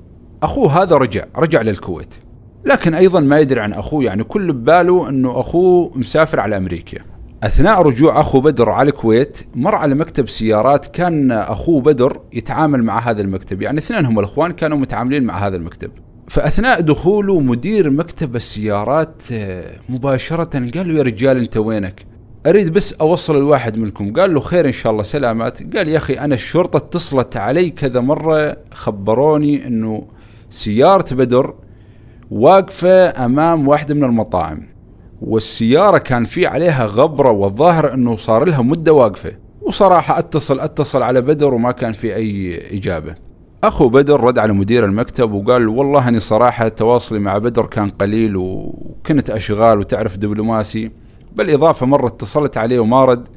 أخوه 0.42 0.83
هذا 0.83 0.97
رجع 0.97 1.25
رجع 1.37 1.62
للكويت. 1.62 2.14
لكن 2.64 2.94
أيضا 2.94 3.21
ما 3.21 3.38
يدري 3.38 3.61
عن 3.61 3.73
أخوه 3.73 4.04
يعني 4.04 4.25
كل 4.25 4.52
بباله 4.52 5.09
إنه 5.09 5.40
أخوه 5.40 5.92
مسافر 5.94 6.40
على 6.40 6.56
أمريكا. 6.56 6.99
أثناء 7.42 7.83
رجوع 7.83 8.21
أخو 8.21 8.40
بدر 8.40 8.71
على 8.71 8.90
الكويت 8.90 9.38
مر 9.54 9.75
على 9.75 9.94
مكتب 9.94 10.28
سيارات 10.28 10.87
كان 10.87 11.33
أخوه 11.33 11.80
بدر 11.80 12.21
يتعامل 12.33 12.83
مع 12.83 12.99
هذا 13.11 13.21
المكتب. 13.21 13.62
يعني 13.62 13.78
اثنينهم 13.78 14.18
الإخوان 14.18 14.52
كانوا 14.52 14.78
متعاملين 14.78 15.25
مع 15.25 15.47
هذا 15.47 15.56
المكتب. 15.56 15.90
فأثناء 16.28 16.80
دخوله 16.80 17.40
مدير 17.40 17.90
مكتب 17.90 18.37
السيارات 18.37 19.23
آه، 19.33 19.73
مباشرة 19.88 20.59
قال 20.75 20.88
له 20.88 20.99
يا 20.99 21.02
رجال 21.02 21.37
أنت 21.37 21.56
وينك؟ 21.56 22.13
أريد 22.46 22.72
بس 22.72 22.92
أوصل 22.92 23.36
الواحد 23.36 23.78
منكم. 23.78 24.12
قال 24.12 24.34
له 24.34 24.40
خير 24.40 24.66
إن 24.66 24.72
شاء 24.72 24.92
الله 24.92 25.02
سلامات. 25.02 25.76
قال 25.76 25.88
يا 25.88 25.96
أخي 25.96 26.14
أنا 26.14 26.34
الشرطة 26.34 26.76
اتصلت 26.76 27.36
علي 27.36 27.70
كذا 27.70 28.00
مرة 28.00 28.56
خبروني 28.74 29.66
إنه 29.66 30.06
سيارة 30.50 31.14
بدر 31.14 31.54
واقفة 32.30 33.24
أمام 33.24 33.68
واحدة 33.68 33.94
من 33.94 34.04
المطاعم 34.04 34.66
والسيارة 35.22 35.98
كان 35.98 36.24
في 36.24 36.46
عليها 36.46 36.86
غبرة 36.86 37.30
والظاهر 37.30 37.94
أنه 37.94 38.16
صار 38.16 38.44
لها 38.44 38.62
مدة 38.62 38.92
واقفة. 38.92 39.32
وصراحة 39.62 40.18
أتصل 40.18 40.60
أتصل 40.60 41.02
على 41.02 41.20
بدر 41.20 41.54
وما 41.54 41.72
كان 41.72 41.92
في 41.92 42.14
أي 42.14 42.60
إجابة. 42.78 43.14
أخو 43.64 43.88
بدر 43.88 44.20
رد 44.20 44.38
على 44.38 44.52
مدير 44.52 44.84
المكتب 44.84 45.32
وقال 45.32 45.68
والله 45.68 46.08
أني 46.08 46.20
صراحة 46.20 46.68
تواصلي 46.68 47.18
مع 47.18 47.38
بدر 47.38 47.66
كان 47.66 47.88
قليل 47.88 48.36
وكنت 48.36 49.30
أشغال 49.30 49.78
وتعرف 49.78 50.16
دبلوماسي. 50.16 50.90
بالإضافة 51.34 51.86
مرة 51.86 52.06
اتصلت 52.06 52.56
عليه 52.56 52.78
وما 52.80 53.04
رد 53.04 53.28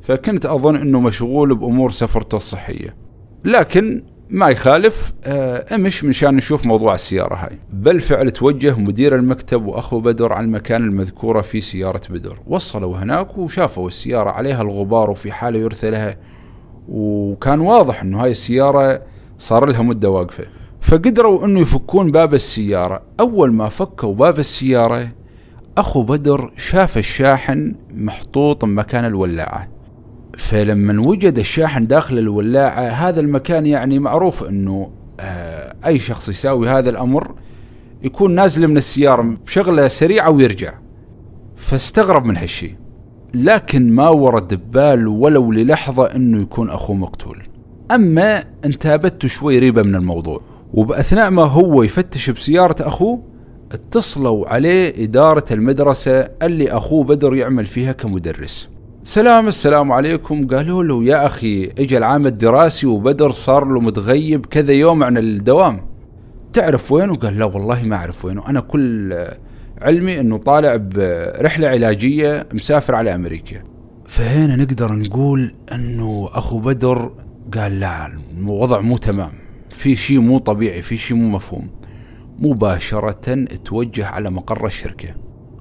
فكنت 0.00 0.46
أظن 0.46 0.76
أنه 0.76 1.00
مشغول 1.00 1.54
بأمور 1.54 1.90
سفرته 1.90 2.36
الصحية. 2.36 2.96
لكن 3.44 4.02
ما 4.30 4.48
يخالف 4.48 5.12
آه، 5.24 5.74
أمش 5.74 6.04
مشان 6.04 6.36
نشوف 6.36 6.66
موضوع 6.66 6.94
السيارة 6.94 7.34
هاي. 7.34 7.58
بالفعل 7.72 8.30
توجه 8.30 8.78
مدير 8.78 9.14
المكتب 9.16 9.66
وأخو 9.66 10.00
بدر 10.00 10.32
على 10.32 10.44
المكان 10.44 10.84
المذكورة 10.84 11.40
في 11.40 11.60
سيارة 11.60 12.00
بدر. 12.10 12.40
وصلوا 12.46 12.96
هناك 12.96 13.38
وشافوا 13.38 13.88
السيارة 13.88 14.30
عليها 14.30 14.62
الغبار 14.62 15.10
وفي 15.10 15.32
حالة 15.32 15.58
يرثى 15.58 15.90
لها. 15.90 16.16
وكان 16.88 17.60
واضح 17.60 18.02
إنه 18.02 18.22
هاي 18.22 18.30
السيارة 18.30 19.02
صار 19.38 19.66
لها 19.66 19.82
مدة 19.82 20.10
واقفة. 20.10 20.44
فقدروا 20.80 21.44
إنه 21.44 21.60
يفكون 21.60 22.10
باب 22.10 22.34
السيارة. 22.34 23.02
أول 23.20 23.52
ما 23.52 23.68
فكوا 23.68 24.14
باب 24.14 24.38
السيارة 24.38 25.08
أخو 25.78 26.02
بدر 26.02 26.52
شاف 26.56 26.98
الشاحن 26.98 27.74
محطوط 27.94 28.64
مكان 28.64 29.04
الولاعة. 29.04 29.68
فلما 30.38 31.06
وجد 31.06 31.38
الشاحن 31.38 31.86
داخل 31.86 32.18
الولاعة 32.18 32.82
هذا 32.82 33.20
المكان 33.20 33.66
يعني 33.66 33.98
معروف 33.98 34.44
إنه 34.44 34.90
آه 35.20 35.76
أي 35.86 35.98
شخص 35.98 36.28
يساوي 36.28 36.68
هذا 36.68 36.90
الأمر 36.90 37.34
يكون 38.02 38.34
نازل 38.34 38.68
من 38.68 38.76
السيارة 38.76 39.36
بشغلة 39.46 39.88
سريعة 39.88 40.30
ويرجع. 40.30 40.74
فاستغرب 41.56 42.24
من 42.24 42.36
هالشي 42.36 42.74
لكن 43.34 43.92
ما 43.92 44.08
ورد 44.08 44.54
ببال 44.54 45.08
ولو 45.08 45.52
للحظة 45.52 46.04
إنه 46.04 46.42
يكون 46.42 46.70
اخوه 46.70 46.96
مقتول. 46.96 47.42
أما 47.90 48.44
انتابته 48.64 49.28
شوي 49.28 49.58
ريبة 49.58 49.82
من 49.82 49.94
الموضوع. 49.94 50.40
وبأثناء 50.74 51.30
ما 51.30 51.42
هو 51.42 51.82
يفتش 51.82 52.30
بسيارة 52.30 52.76
أخوه 52.80 53.35
اتصلوا 53.72 54.48
عليه 54.48 55.04
إدارة 55.04 55.44
المدرسة 55.50 56.28
اللي 56.42 56.70
أخوه 56.70 57.04
بدر 57.04 57.34
يعمل 57.34 57.66
فيها 57.66 57.92
كمدرس. 57.92 58.68
سلام 59.02 59.48
السلام 59.48 59.92
عليكم. 59.92 60.46
قالوا 60.46 60.84
له 60.84 61.04
يا 61.04 61.26
أخي 61.26 61.70
إجا 61.78 61.98
العام 61.98 62.26
الدراسي 62.26 62.86
وبدر 62.86 63.30
صار 63.30 63.64
له 63.64 63.80
متغيب 63.80 64.46
كذا 64.46 64.72
يوم 64.72 65.02
عن 65.02 65.18
الدوام. 65.18 65.86
تعرف 66.52 66.92
وينه؟ 66.92 67.14
قال 67.16 67.38
لا 67.38 67.44
والله 67.44 67.82
ما 67.82 67.96
أعرف 67.96 68.24
وينه. 68.24 68.48
أنا 68.48 68.60
كل 68.60 69.14
علمي 69.80 70.20
أنه 70.20 70.38
طالع 70.38 70.76
برحلة 70.76 71.68
علاجية 71.68 72.48
مسافر 72.52 72.94
على 72.94 73.14
أمريكا. 73.14 73.62
فهنا 74.06 74.56
نقدر 74.56 74.92
نقول 74.92 75.54
أنه 75.72 76.28
أخو 76.32 76.58
بدر 76.58 77.12
قال 77.54 77.80
لا 77.80 78.12
الوضع 78.38 78.80
مو 78.80 78.96
تمام. 78.96 79.32
في 79.70 79.96
شيء 79.96 80.20
مو 80.20 80.38
طبيعي 80.38 80.82
في 80.82 80.96
شيء 80.96 81.16
مو 81.16 81.28
مفهوم. 81.28 81.68
مباشرة 82.38 83.44
توجه 83.64 84.06
على 84.06 84.30
مقر 84.30 84.66
الشركة. 84.66 85.08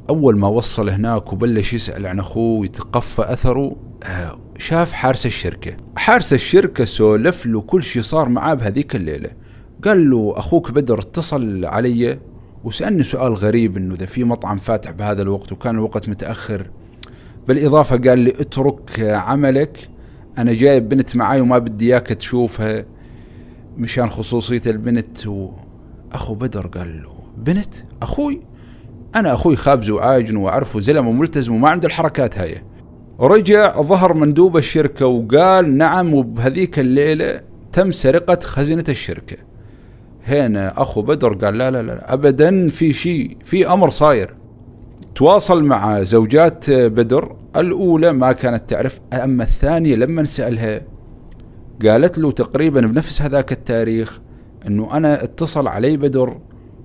أول 0.10 0.38
ما 0.38 0.48
وصل 0.48 0.90
هناك 0.90 1.34
وبلش 1.34 1.74
يسأل 1.74 2.08
عن 2.08 2.20
أخوه 2.20 2.60
ويتقفى 2.60 3.22
أثره 3.34 3.76
آه، 4.04 4.40
شاف 4.58 4.92
حارس 4.92 5.26
الشركة. 5.26 5.78
حارس 5.96 6.34
الشركة 6.34 6.86
سولف 6.86 7.46
له 7.46 7.62
كل 7.62 7.84
شيء 7.84 8.02
صار 8.02 8.30
معاه 8.30 8.54
بهذيك 8.54 8.96
الليلة. 8.96 9.30
قال 9.84 10.10
له 10.10 10.34
أخوك 10.38 10.72
بدر 10.72 11.00
اتصل 11.00 11.66
علي 11.66 12.20
وسألني 12.64 13.04
سؤال 13.04 13.34
غريب 13.34 13.78
إنه 13.78 13.94
إذا 13.94 14.06
في 14.06 14.24
مطعم 14.24 14.58
فاتح 14.58 14.92
بهذا 14.92 15.22
الوقت 15.22 15.52
وكان 15.52 15.76
الوقت 15.76 16.10
متأخر. 16.10 16.70
بالإضافة 17.48 17.98
قال 17.98 18.20
لي 18.20 18.30
اترك 18.40 19.00
عملك 19.00 19.90
أنا 20.38 20.54
جايب 20.54 20.90
بنت 20.90 21.16
معاي 21.16 21.42
وما 21.42 21.58
بدي 21.58 21.86
إياك 21.94 22.08
تشوفها 22.08 22.86
مشان 23.78 24.10
خصوصية 24.10 24.62
البنت 24.68 25.28
و... 25.28 25.50
أخو 26.14 26.36
بدر 26.36 26.68
قال 26.68 27.04
له 27.04 27.12
بنت 27.38 27.76
أخوي؟ 28.02 28.42
أنا 29.16 29.34
أخوي 29.34 29.56
خابز 29.56 29.90
وعاجن 29.90 30.36
واعرفه 30.36 30.80
زلمه 30.80 31.12
ملتزم 31.12 31.56
وما 31.56 31.70
عنده 31.70 31.88
الحركات 31.88 32.38
هاي. 32.38 32.62
رجع 33.20 33.82
ظهر 33.82 34.14
مندوب 34.14 34.58
الشركة 34.58 35.06
وقال 35.06 35.78
نعم 35.78 36.14
وبهذيك 36.14 36.80
الليلة 36.80 37.42
تم 37.72 37.92
سرقة 37.92 38.40
خزنة 38.44 38.84
الشركة. 38.90 39.38
هنا 40.28 40.82
أخو 40.82 41.02
بدر 41.02 41.34
قال 41.34 41.58
لا 41.58 41.72
لا 41.72 41.82
لا 41.82 42.14
أبدا 42.14 42.70
في 42.70 42.94
شيء 42.94 43.38
في 43.44 43.68
أمر 43.68 43.90
صاير. 43.90 44.36
تواصل 45.16 45.64
مع 45.64 46.04
زوجات 46.04 46.72
بدر 46.72 47.36
الأولى 47.56 48.14
ما 48.14 48.32
كانت 48.32 48.70
تعرف 48.70 49.00
أما 49.14 49.44
الثانية 49.44 49.96
لما 49.96 50.24
سألها 50.24 50.82
قالت 51.86 52.18
له 52.18 52.32
تقريبا 52.32 52.82
بنفس 52.82 53.22
هذاك 53.22 53.52
التاريخ 53.52 54.22
إنه 54.68 54.98
أنا 54.98 55.24
اتصل 55.24 55.68
علي 55.68 55.98
بدر 55.98 56.38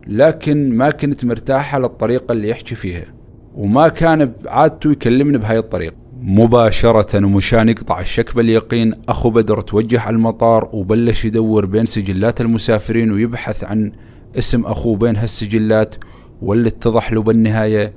لكن 0.06 0.76
ما 0.76 0.90
كنت 0.90 1.24
مرتاحة 1.24 1.78
للطريقة 1.78 2.32
اللي 2.32 2.48
يحكي 2.48 2.74
فيها 2.74 3.04
وما 3.54 3.88
كان 3.88 4.32
بعادته 4.44 4.92
يكلمني 4.92 5.38
بهاي 5.38 5.58
الطريقة 5.58 5.94
مباشرة 6.22 7.24
ومشان 7.24 7.68
يقطع 7.68 8.00
الشك 8.00 8.36
باليقين 8.36 8.94
أخو 9.08 9.30
بدر 9.30 9.60
توجه 9.60 10.00
على 10.00 10.16
المطار 10.16 10.70
وبلش 10.72 11.24
يدور 11.24 11.66
بين 11.66 11.86
سجلات 11.86 12.40
المسافرين 12.40 13.12
ويبحث 13.12 13.64
عن 13.64 13.92
اسم 14.38 14.66
أخوه 14.66 14.96
بين 14.96 15.16
هالسجلات 15.16 15.94
واللي 16.42 16.68
اتضح 16.68 17.12
له 17.12 17.22
بالنهاية 17.22 17.92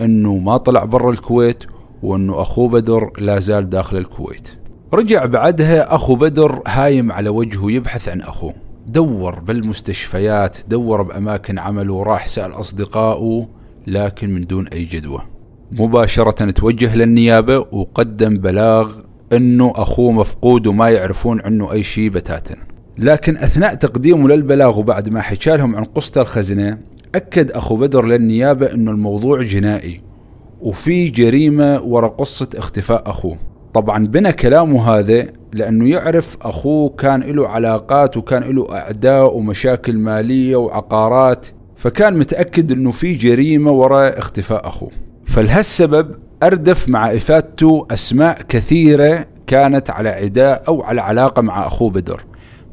أنه 0.00 0.36
ما 0.36 0.56
طلع 0.56 0.84
برا 0.84 1.10
الكويت 1.10 1.64
وأنه 2.02 2.42
أخوه 2.42 2.68
بدر 2.68 3.10
لا 3.18 3.38
زال 3.38 3.70
داخل 3.70 3.96
الكويت. 3.96 4.48
رجع 4.92 5.24
بعدها 5.24 5.94
أخو 5.94 6.14
بدر 6.14 6.62
هايم 6.66 7.12
على 7.12 7.28
وجهه 7.28 7.70
يبحث 7.70 8.08
عن 8.08 8.20
أخوه. 8.20 8.54
دور 8.88 9.40
بالمستشفيات 9.40 10.56
دور 10.68 11.02
بأماكن 11.02 11.58
عمله 11.58 11.92
وراح 11.92 12.28
سأل 12.28 12.52
أصدقائه 12.52 13.48
لكن 13.86 14.30
من 14.30 14.46
دون 14.46 14.68
أي 14.68 14.84
جدوى. 14.84 15.20
مباشرة 15.72 16.50
توجه 16.50 16.96
للنيابة 16.96 17.58
وقدم 17.58 18.34
بلاغ 18.34 18.92
أنه 19.32 19.72
أخوه 19.76 20.12
مفقود 20.12 20.66
وما 20.66 20.88
يعرفون 20.88 21.40
عنه 21.40 21.72
أي 21.72 21.82
شيء 21.82 22.08
بتاتا. 22.08 22.56
لكن 22.98 23.36
أثناء 23.36 23.74
تقديمه 23.74 24.28
للبلاغ 24.28 24.78
وبعد 24.78 25.08
ما 25.08 25.20
حكى 25.20 25.56
لهم 25.56 25.76
عن 25.76 25.84
قصة 25.84 26.20
الخزنة 26.20 26.78
أكد 27.14 27.50
أخو 27.50 27.76
بدر 27.76 28.06
للنيابة 28.06 28.74
أنه 28.74 28.90
الموضوع 28.90 29.42
جنائي 29.42 30.00
وفي 30.60 31.08
جريمة 31.08 31.82
ورا 31.82 32.08
قصة 32.08 32.48
اختفاء 32.54 33.10
أخوه. 33.10 33.38
طبعا 33.74 34.06
بنى 34.06 34.32
كلامه 34.32 34.90
هذا 34.90 35.37
لأنه 35.52 35.90
يعرف 35.90 36.36
أخوه 36.42 36.88
كان 36.88 37.20
له 37.20 37.48
علاقات 37.48 38.16
وكان 38.16 38.42
له 38.42 38.72
أعداء 38.72 39.36
ومشاكل 39.36 39.96
مالية 39.96 40.56
وعقارات 40.56 41.46
فكان 41.76 42.18
متأكد 42.18 42.72
أنه 42.72 42.90
في 42.90 43.14
جريمة 43.14 43.70
وراء 43.70 44.18
اختفاء 44.18 44.68
أخوه. 44.68 44.90
فلهالسبب 45.24 46.14
أردف 46.42 46.88
مع 46.88 47.12
إفادته 47.12 47.86
أسماء 47.90 48.42
كثيرة 48.42 49.26
كانت 49.46 49.90
على 49.90 50.08
عداء 50.08 50.62
أو 50.68 50.82
على 50.82 51.00
علاقة 51.00 51.42
مع 51.42 51.66
أخوه 51.66 51.90
بدر. 51.90 52.24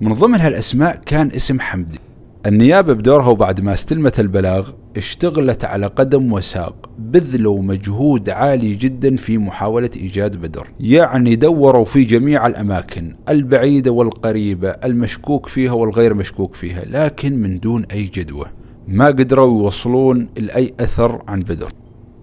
من 0.02 0.14
ضمن 0.14 0.40
هالأسماء 0.40 1.00
كان 1.06 1.32
اسم 1.36 1.60
حمدي. 1.60 2.00
النيابة 2.46 2.94
بدورها 2.94 3.28
وبعد 3.28 3.62
ما 3.62 3.74
استلمت 3.74 4.20
البلاغ 4.20 4.70
اشتغلت 4.98 5.66
على 5.66 5.86
قدم 5.86 6.34
وساق 6.34 6.90
بذلوا 7.00 7.62
مجهود 7.62 8.30
عالي 8.30 8.76
جدا 8.76 9.16
في 9.16 9.38
محاولة 9.38 9.90
إيجاد 9.98 10.36
بدر. 10.36 10.68
يعني 10.80 11.36
دوروا 11.36 11.86
في 11.86 12.04
جميع 12.04 12.48
الأماكن 12.48 13.16
البعيدة 13.30 13.92
والقريبة 13.92 14.70
المشكوك 14.70 15.48
فيها 15.48 15.72
والغير 15.72 16.14
مشكوك 16.14 16.56
فيها 16.56 16.86
لكن 16.86 17.38
من 17.38 17.60
دون 17.60 17.86
أي 17.86 18.04
جدوى. 18.04 18.46
ما 18.88 19.06
قدروا 19.06 19.64
يوصلون 19.64 20.30
لأي 20.38 20.74
أثر 20.80 21.22
عن 21.28 21.40
بدر. 21.40 21.72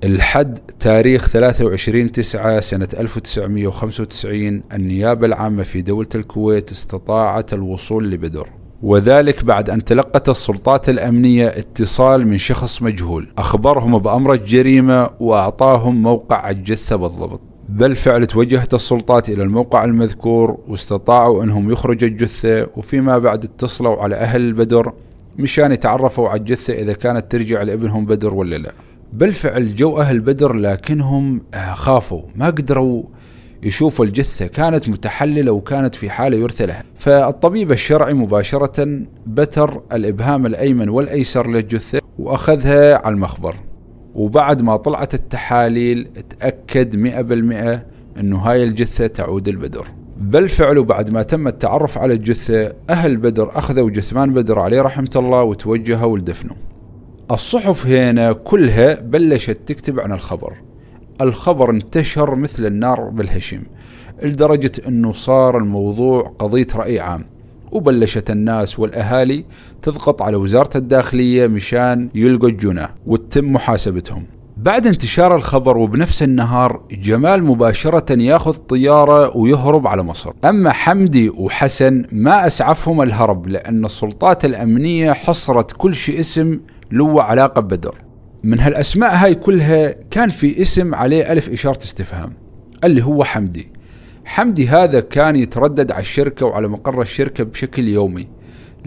الحد 0.05 0.59
تاريخ 0.59 1.29
23 1.29 2.13
9 2.13 2.61
سنة 2.61 2.89
1995 2.99 4.63
النيابة 4.73 5.27
العامة 5.27 5.63
في 5.63 5.83
دولة 5.83 6.09
الكويت 6.15 6.71
استطاعت 6.71 7.53
الوصول 7.53 8.11
لبدر. 8.11 8.62
وذلك 8.83 9.45
بعد 9.45 9.71
أن 9.71 9.85
تلقت 9.85 10.29
السلطات 10.29 10.89
الأمنية 10.89 11.49
اتصال 11.49 12.27
من 12.29 12.39
شخص 12.39 12.83
مجهول. 12.83 13.29
أخبرهم 13.39 13.99
بأمر 13.99 14.33
الجريمة 14.33 15.11
وأعطاهم 15.21 16.03
موقع 16.03 16.51
الجثة 16.51 16.97
بالضبط. 16.97 17.41
بالفعل 17.69 18.27
توجهت 18.27 18.75
السلطات 18.75 19.29
إلى 19.29 19.43
الموقع 19.43 19.85
المذكور 19.85 20.59
واستطاعوا 20.69 21.45
أنهم 21.45 21.71
يخرجوا 21.71 22.09
الجثة 22.09 22.67
وفيما 22.77 23.19
بعد 23.19 23.45
اتصلوا 23.45 24.03
على 24.03 24.15
أهل 24.17 24.53
بدر 24.53 24.93
مشان 25.39 25.73
يتعرفوا 25.73 26.29
على 26.29 26.41
الجثة 26.41 26.75
إذا 26.75 26.93
كانت 26.93 27.33
ترجع 27.33 27.63
لابنهم 27.63 28.07
بدر 28.07 28.35
ولا 28.35 28.57
لا. 28.57 28.73
بالفعل 29.13 29.75
جو 29.75 29.99
أهل 30.01 30.21
بدر 30.21 30.53
لكنهم 30.53 31.43
خافوا 31.73 32.23
ما 32.35 32.47
قدروا 32.47 33.03
يشوف 33.63 34.03
الجثة 34.03 34.47
كانت 34.47 34.89
متحللة 34.89 35.53
وكانت 35.53 35.95
في 35.95 36.11
حالة 36.11 36.37
يرثى 36.37 36.67
لها. 36.67 36.83
فالطبيب 36.97 37.73
الشرعي 37.73 38.15
مباشرة 38.15 39.03
بتر 39.27 39.83
الإبهام 39.93 40.47
الأيمن 40.47 40.89
والأيسر 40.89 41.51
للجثة 41.51 42.01
وأخذها 42.19 43.07
على 43.07 43.15
المخبر. 43.15 43.57
وبعد 44.15 44.63
ما 44.63 44.77
طلعت 44.77 45.15
التحاليل 45.15 46.09
تأكد 46.39 46.97
مئة 46.97 47.21
بالمئة 47.21 47.87
أنه 48.21 48.39
هاي 48.39 48.65
الجثة 48.65 49.07
تعود 49.07 49.49
البدر. 49.49 49.87
بالفعل 50.21 50.79
وبعد 50.79 51.11
ما 51.11 51.23
تم 51.23 51.49
التعرف 51.49 51.99
على 51.99 52.15
الجثة 52.15 52.73
أهل 52.91 53.17
بدر 53.17 53.59
أخذوا 53.59 53.91
جثمان 53.91 54.33
بدر 54.33 54.59
عليه 54.59 54.83
رحمة 54.83 55.11
الله 55.17 55.43
وتوجهوا 55.43 56.19
لدفنه 56.19 56.55
الصحف 57.31 57.87
هنا 57.87 58.33
كلها 58.33 59.01
بلشت 59.01 59.59
تكتب 59.67 60.01
عن 60.01 60.13
الخبر. 60.13 60.55
الخبر 61.23 61.71
انتشر 61.71 62.35
مثل 62.35 62.67
النار 62.67 63.01
بالهشيم 63.01 63.65
لدرجة 64.23 64.73
أنه 64.89 65.13
صار 65.13 65.59
الموضوع 65.59 66.33
قضية 66.39 66.67
رأي 66.75 67.01
عام. 67.01 67.25
وبلشت 67.73 68.31
الناس 68.31 68.79
والأهالي 68.79 69.45
تضغط 69.83 70.23
على 70.23 70.37
وزارة 70.37 70.77
الداخلية 70.77 71.47
مشان 71.47 72.09
يلقوا 72.15 72.49
الجناه 72.49 72.91
وتتم 73.07 73.53
محاسبتهم. 73.53 74.25
بعد 74.57 74.87
انتشار 74.87 75.37
الخبر 75.37 75.79
وبنفس 75.79 76.23
النهار 76.23 76.81
جمال 76.91 77.45
مباشرة 77.45 78.23
ياخذ 78.23 78.53
طيارة 78.53 79.37
ويهرب 79.37 79.87
على 79.87 80.03
مصر. 80.03 80.33
أما 80.45 80.71
حمدي 80.73 81.31
وحسن 81.31 82.05
ما 82.13 82.47
أسعفهم 82.47 83.03
الهرب 83.03 83.47
لأن 83.47 83.85
السلطات 83.85 84.45
الأمنية 84.45 85.13
حصرت 85.13 85.73
كل 85.73 85.95
شيء 85.95 86.21
اسم 86.21 86.61
له 86.93 87.23
علاقة 87.23 87.61
ببدر 87.61 87.95
من 88.45 88.61
هالأسماء 88.61 89.15
هاي 89.15 89.35
كلها 89.35 89.95
كان 90.11 90.31
في 90.31 90.63
اسم 90.63 90.95
عليه 90.95 91.33
ألف 91.33 91.51
إشارة 91.51 91.79
استفهام 91.79 92.33
اللي 92.85 93.05
هو 93.05 93.25
حمدي. 93.25 93.69
حمدي 94.25 94.69
هذا 94.69 95.01
كان 95.01 95.37
يتردد 95.37 95.93
على 95.93 96.01
الشركة 96.01 96.47
وعلى 96.47 96.69
مقر 96.69 97.03
الشركة 97.03 97.45
بشكل 97.45 97.89
يومي 97.89 98.29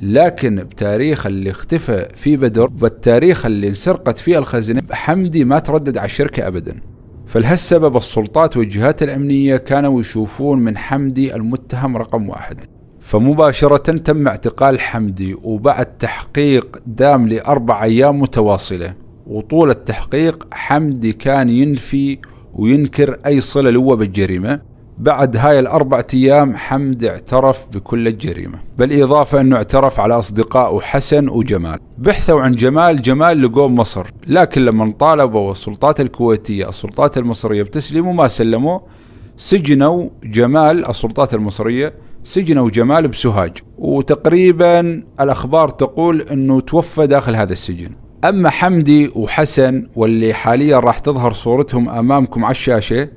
لكن 0.01 0.55
بتاريخ 0.55 1.25
اللي 1.25 1.49
اختفى 1.49 2.07
فيه 2.15 2.37
بدر 2.37 2.67
بالتاريخ 2.67 3.45
اللي 3.45 3.67
انسرقت 3.67 4.17
فيه 4.17 4.37
الخزنة 4.37 4.81
حمدي 4.91 5.45
ما 5.45 5.59
تردد 5.59 5.97
على 5.97 6.05
الشركة 6.05 6.47
أبدا. 6.47 6.81
فلهالسبب 7.25 7.97
السلطات 7.97 8.57
والجهات 8.57 9.03
الأمنية 9.03 9.57
كانوا 9.57 9.99
يشوفون 9.99 10.59
من 10.59 10.77
حمدي 10.77 11.35
المتهم 11.35 11.97
رقم 11.97 12.29
واحد. 12.29 12.63
فمباشرة 12.99 13.97
تم 13.97 14.27
اعتقال 14.27 14.79
حمدي 14.79 15.35
وبعد 15.43 15.97
تحقيق 15.97 16.77
دام 16.85 17.27
لأربع 17.27 17.83
أيام 17.83 18.19
متواصلة. 18.19 19.04
وطول 19.27 19.69
التحقيق 19.69 20.47
حمدي 20.51 21.13
كان 21.13 21.49
ينفي 21.49 22.17
وينكر 22.53 23.19
أي 23.25 23.39
صلة 23.39 23.69
له 23.69 23.95
بالجريمة. 23.95 24.61
بعد 24.97 25.37
هاي 25.37 25.59
الأربع 25.59 26.03
أيام 26.13 26.55
حمد 26.55 27.03
اعترف 27.03 27.69
بكل 27.73 28.07
الجريمة. 28.07 28.59
بالإضافة 28.77 29.41
أنه 29.41 29.55
اعترف 29.55 29.99
على 29.99 30.17
أصدقائه 30.17 30.79
حسن 30.79 31.29
وجمال. 31.29 31.79
بحثوا 31.97 32.41
عن 32.41 32.51
جمال 32.51 33.01
جمال 33.01 33.41
لقوه 33.41 33.67
مصر. 33.67 34.07
لكن 34.27 34.65
لما 34.65 34.91
طالبوا 34.91 35.51
السلطات 35.51 36.01
الكويتية 36.01 36.69
السلطات 36.69 37.17
المصرية 37.17 37.63
بتسليمه 37.63 38.11
ما 38.13 38.27
سلموه 38.27 38.81
سجنوا 39.37 40.09
جمال 40.23 40.89
السلطات 40.89 41.33
المصرية 41.33 41.93
سجنوا 42.23 42.69
جمال 42.69 43.07
بسوهاج. 43.07 43.57
وتقريبا 43.77 45.03
الأخبار 45.19 45.69
تقول 45.69 46.21
أنه 46.21 46.61
توفى 46.61 47.07
داخل 47.07 47.35
هذا 47.35 47.53
السجن. 47.53 47.89
أما 48.23 48.49
حمدي 48.49 49.11
وحسن 49.15 49.87
واللي 49.95 50.33
حاليا 50.33 50.79
راح 50.79 50.99
تظهر 50.99 51.33
صورتهم 51.33 51.89
أمامكم 51.89 52.45
على 52.45 52.51
الشاشة 52.51 53.09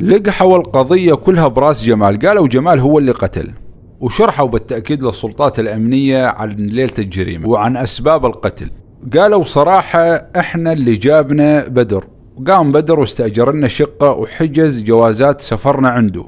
لقحوا 0.00 0.56
القضية 0.56 1.14
كلها 1.14 1.48
برأس 1.48 1.84
جمال. 1.84 2.18
قالوا 2.18 2.48
جمال 2.48 2.78
هو 2.78 2.98
اللي 2.98 3.12
قتل 3.12 3.50
وشرحوا 4.00 4.48
بالتأكيد 4.48 5.02
للسلطات 5.02 5.58
الأمنية 5.58 6.26
عن 6.26 6.50
ليلة 6.50 6.92
الجريمة 6.98 7.48
وعن 7.48 7.76
أسباب 7.76 8.26
القتل. 8.26 8.70
قالوا 9.16 9.44
صراحة 9.44 10.00
إحنا 10.14 10.72
اللي 10.72 10.96
جابنا 10.96 11.68
بدر. 11.68 12.04
قام 12.46 12.72
بدر 12.72 13.00
واستأجر 13.00 13.52
لنا 13.52 13.68
شقة 13.68 14.10
وحجز 14.10 14.82
جوازات 14.82 15.40
سفرنا 15.40 15.88
عنده. 15.88 16.24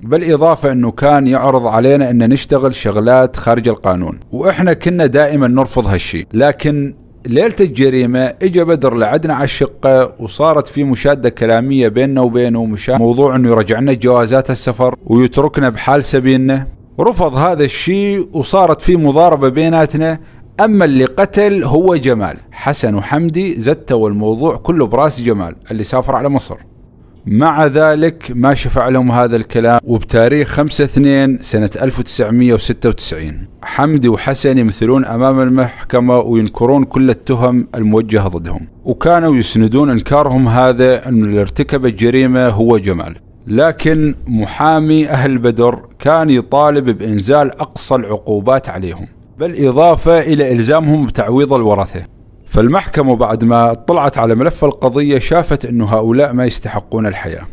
بالإضافة 0.00 0.72
أنه 0.72 0.90
كان 0.90 1.26
يعرض 1.26 1.66
علينا 1.66 2.10
أن 2.10 2.28
نشتغل 2.28 2.74
شغلات 2.74 3.36
خارج 3.36 3.68
القانون. 3.68 4.20
وإحنا 4.32 4.72
كنا 4.72 5.06
دائما 5.06 5.48
نرفض 5.48 5.86
هالشي. 5.86 6.26
لكن 6.32 6.94
ليلة 7.26 7.54
الجريمة 7.60 8.34
اجى 8.42 8.64
بدر 8.64 8.94
لعدنا 8.94 9.34
على 9.34 9.44
الشقة 9.44 10.14
وصارت 10.20 10.66
في 10.66 10.84
مشادة 10.84 11.28
كلامية 11.28 11.88
بيننا 11.88 12.20
وبينه 12.20 12.64
مشان 12.64 12.98
موضوع 12.98 13.36
إنه 13.36 13.48
يرجع 13.48 13.78
لنا 13.78 13.92
جوازات 13.92 14.50
السفر 14.50 14.96
ويتركنا 15.06 15.68
بحال 15.68 16.04
سبيلنا. 16.04 16.66
رفض 17.00 17.34
هذا 17.34 17.64
الشيء 17.64 18.28
وصارت 18.32 18.80
في 18.80 18.96
مضاربة 18.96 19.48
بيناتنا. 19.48 20.20
أما 20.60 20.84
اللي 20.84 21.04
قتل 21.04 21.64
هو 21.64 21.96
جمال. 21.96 22.36
حسن 22.50 22.94
وحمدي 22.94 23.60
زتوا 23.60 24.08
الموضوع 24.08 24.56
كله 24.56 24.86
براس 24.86 25.20
جمال 25.20 25.56
اللي 25.70 25.84
سافر 25.84 26.14
على 26.14 26.28
مصر. 26.28 26.56
مع 27.26 27.66
ذلك 27.66 28.32
ما 28.34 28.54
شفع 28.54 28.88
لهم 28.88 29.12
هذا 29.12 29.36
الكلام 29.36 29.80
وبتاريخ 29.84 30.48
5 30.48 30.84
2 30.84 31.38
سنة 31.40 31.70
1996 31.82 33.46
حمدي 33.62 34.08
وحسن 34.08 34.58
يمثلون 34.58 35.04
أمام 35.04 35.40
المحكمة 35.40 36.18
وينكرون 36.18 36.84
كل 36.84 37.10
التهم 37.10 37.68
الموجهة 37.74 38.28
ضدهم. 38.28 38.66
وكانوا 38.84 39.36
يسندون 39.36 39.90
إنكارهم 39.90 40.48
هذا 40.48 41.08
أن 41.08 41.24
اللي 41.24 41.40
ارتكب 41.40 41.86
الجريمة 41.86 42.48
هو 42.48 42.78
جمال. 42.78 43.16
لكن 43.46 44.14
محامي 44.26 45.08
أهل 45.08 45.38
بدر 45.38 45.80
كان 45.98 46.30
يطالب 46.30 46.98
بإنزال 46.98 47.60
أقصى 47.60 47.94
العقوبات 47.94 48.68
عليهم. 48.68 49.06
بالإضافة 49.38 50.20
إلى 50.20 50.52
إلزامهم 50.52 51.06
بتعويض 51.06 51.52
الورثة 51.52 52.15
فالمحكمة 52.56 53.16
بعد 53.16 53.44
ما 53.44 53.72
اطلعت 53.72 54.18
على 54.18 54.34
ملف 54.34 54.64
القضية 54.64 55.18
شافت 55.18 55.64
أنه 55.64 55.84
هؤلاء 55.84 56.32
ما 56.32 56.44
يستحقون 56.44 57.06
الحياة. 57.06 57.46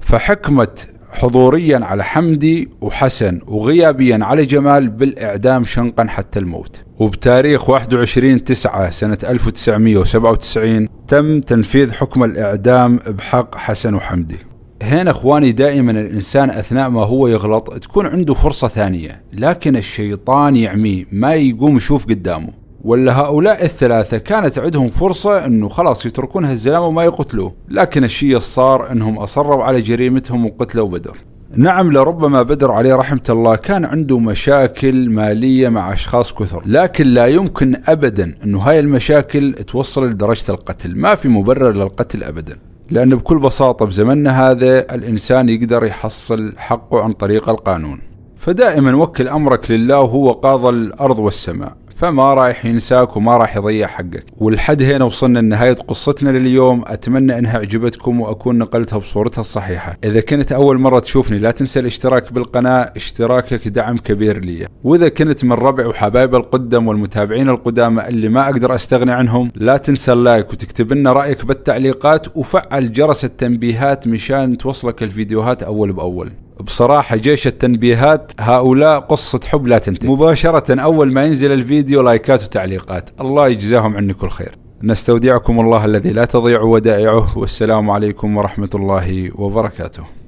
فحكمت 0.00 0.88
حضوريا 1.12 1.78
على 1.84 2.04
حمدي 2.04 2.68
وحسن 2.80 3.40
وغيابيا 3.46 4.18
على 4.22 4.44
جمال 4.44 4.88
بالإعدام 4.88 5.64
شنقا 5.64 6.06
حتى 6.08 6.38
الموت. 6.38 6.82
وبتاريخ 6.98 7.70
21 7.70 8.44
9 8.44 8.90
سنة 8.90 9.18
1997 9.24 10.88
تم 11.08 11.40
تنفيذ 11.40 11.92
حكم 11.92 12.24
الإعدام 12.24 12.96
بحق 12.96 13.54
حسن 13.54 13.94
وحمدي. 13.94 14.38
هنا 14.82 15.10
إخواني 15.10 15.52
دائما 15.52 15.90
الإنسان 15.90 16.50
أثناء 16.50 16.88
ما 16.88 17.04
هو 17.04 17.26
يغلط 17.26 17.78
تكون 17.78 18.06
عنده 18.06 18.34
فرصة 18.34 18.68
ثانية 18.68 19.22
لكن 19.32 19.76
الشيطان 19.76 20.56
يعميه 20.56 21.06
ما 21.12 21.34
يقوم 21.34 21.76
يشوف 21.76 22.06
قدامه. 22.06 22.59
ولا 22.84 23.20
هؤلاء 23.20 23.64
الثلاثة 23.64 24.18
كانت 24.18 24.58
عندهم 24.58 24.88
فرصة 24.88 25.46
إنه 25.46 25.68
خلاص 25.68 26.06
يتركون 26.06 26.44
هالزلامة 26.44 26.86
وما 26.86 27.04
يقتلوه. 27.04 27.52
لكن 27.68 28.04
الشيء 28.04 28.38
صار 28.38 28.92
إنهم 28.92 29.18
أصروا 29.18 29.64
على 29.64 29.80
جريمتهم 29.80 30.46
وقتلوا 30.46 30.88
بدر. 30.88 31.16
نعم 31.56 31.92
لربما 31.92 32.42
بدر 32.42 32.72
عليه 32.72 32.94
رحمة 32.94 33.22
الله 33.30 33.56
كان 33.56 33.84
عنده 33.84 34.18
مشاكل 34.18 35.10
مالية 35.10 35.68
مع 35.68 35.92
أشخاص 35.92 36.32
كثر 36.32 36.62
لكن 36.66 37.06
لا 37.06 37.26
يمكن 37.26 37.76
أبدا 37.86 38.34
أنه 38.44 38.58
هاي 38.58 38.80
المشاكل 38.80 39.52
توصل 39.52 40.10
لدرجة 40.10 40.52
القتل. 40.52 40.96
ما 40.96 41.14
في 41.14 41.28
مبرر 41.28 41.72
للقتل 41.72 42.24
أبدا 42.24 42.58
لأن 42.90 43.14
بكل 43.14 43.38
بساطة 43.38 43.86
بزمننا 43.86 44.50
هذا 44.50 44.94
الإنسان 44.94 45.48
يقدر 45.48 45.84
يحصل 45.84 46.52
حقه 46.56 47.02
عن 47.02 47.10
طريق 47.10 47.48
القانون. 47.48 48.00
فدائما 48.36 48.96
وكل 48.96 49.28
أمرك 49.28 49.70
لله 49.70 50.00
وهو 50.00 50.32
قاضى 50.32 50.68
الأرض 50.68 51.18
والسماء. 51.18 51.79
فما 52.00 52.34
راح 52.34 52.66
ينساك 52.66 53.16
وما 53.16 53.36
راح 53.36 53.56
يضيع 53.56 53.86
حقك. 53.86 54.24
والحد 54.36 54.82
هنا 54.82 55.04
وصلنا 55.04 55.38
لنهاية 55.38 55.74
قصتنا 55.74 56.30
لليوم. 56.30 56.84
أتمنى 56.86 57.38
أنها 57.38 57.58
عجبتكم 57.58 58.20
وأكون 58.20 58.58
نقلتها 58.58 58.98
بصورتها 58.98 59.40
الصحيحة. 59.40 59.96
إذا 60.04 60.20
كنت 60.20 60.52
أول 60.52 60.78
مرة 60.78 60.98
تشوفني 60.98 61.38
لا 61.38 61.50
تنسى 61.50 61.80
الاشتراك 61.80 62.32
بالقناة. 62.32 62.92
اشتراكك 62.96 63.68
دعم 63.68 63.98
كبير 63.98 64.38
لي. 64.38 64.68
وإذا 64.84 65.08
كنت 65.08 65.44
من 65.44 65.52
ربع 65.52 65.86
وحبايب 65.86 66.34
القدم 66.34 66.88
والمتابعين 66.88 67.48
القدامى 67.48 68.08
اللي 68.08 68.28
ما 68.28 68.44
أقدر 68.44 68.74
أستغني 68.74 69.12
عنهم 69.12 69.50
لا 69.54 69.76
تنسى 69.76 70.12
اللايك 70.12 70.52
وتكتب 70.52 70.92
لنا 70.92 71.12
رأيك 71.12 71.44
بالتعليقات. 71.44 72.36
وفعل 72.36 72.92
جرس 72.92 73.24
التنبيهات 73.24 74.08
مشان 74.08 74.58
توصلك 74.58 75.02
الفيديوهات 75.02 75.62
أول 75.62 75.92
بأول. 75.92 76.32
بصراحة 76.60 77.16
جيش 77.16 77.46
التنبيهات 77.46 78.32
هؤلاء 78.40 79.00
قصة 79.00 79.40
حب 79.46 79.66
لا 79.66 79.78
تنتهي. 79.78 80.08
مباشرة 80.10 80.80
أول 80.80 81.12
ما 81.12 81.24
ينزل 81.24 81.52
الفيديو 81.52 82.02
لايكات 82.02 82.44
وتعليقات. 82.44 83.10
الله 83.20 83.48
يجزاهم 83.48 83.96
عني 83.96 84.14
كل 84.14 84.30
خير. 84.30 84.54
نستودعكم 84.82 85.60
الله 85.60 85.84
الذي 85.84 86.10
لا 86.10 86.24
تضيع 86.24 86.60
ودائعه. 86.60 87.38
والسلام 87.38 87.90
عليكم 87.90 88.36
ورحمة 88.36 88.70
الله 88.74 89.30
وبركاته. 89.34 90.19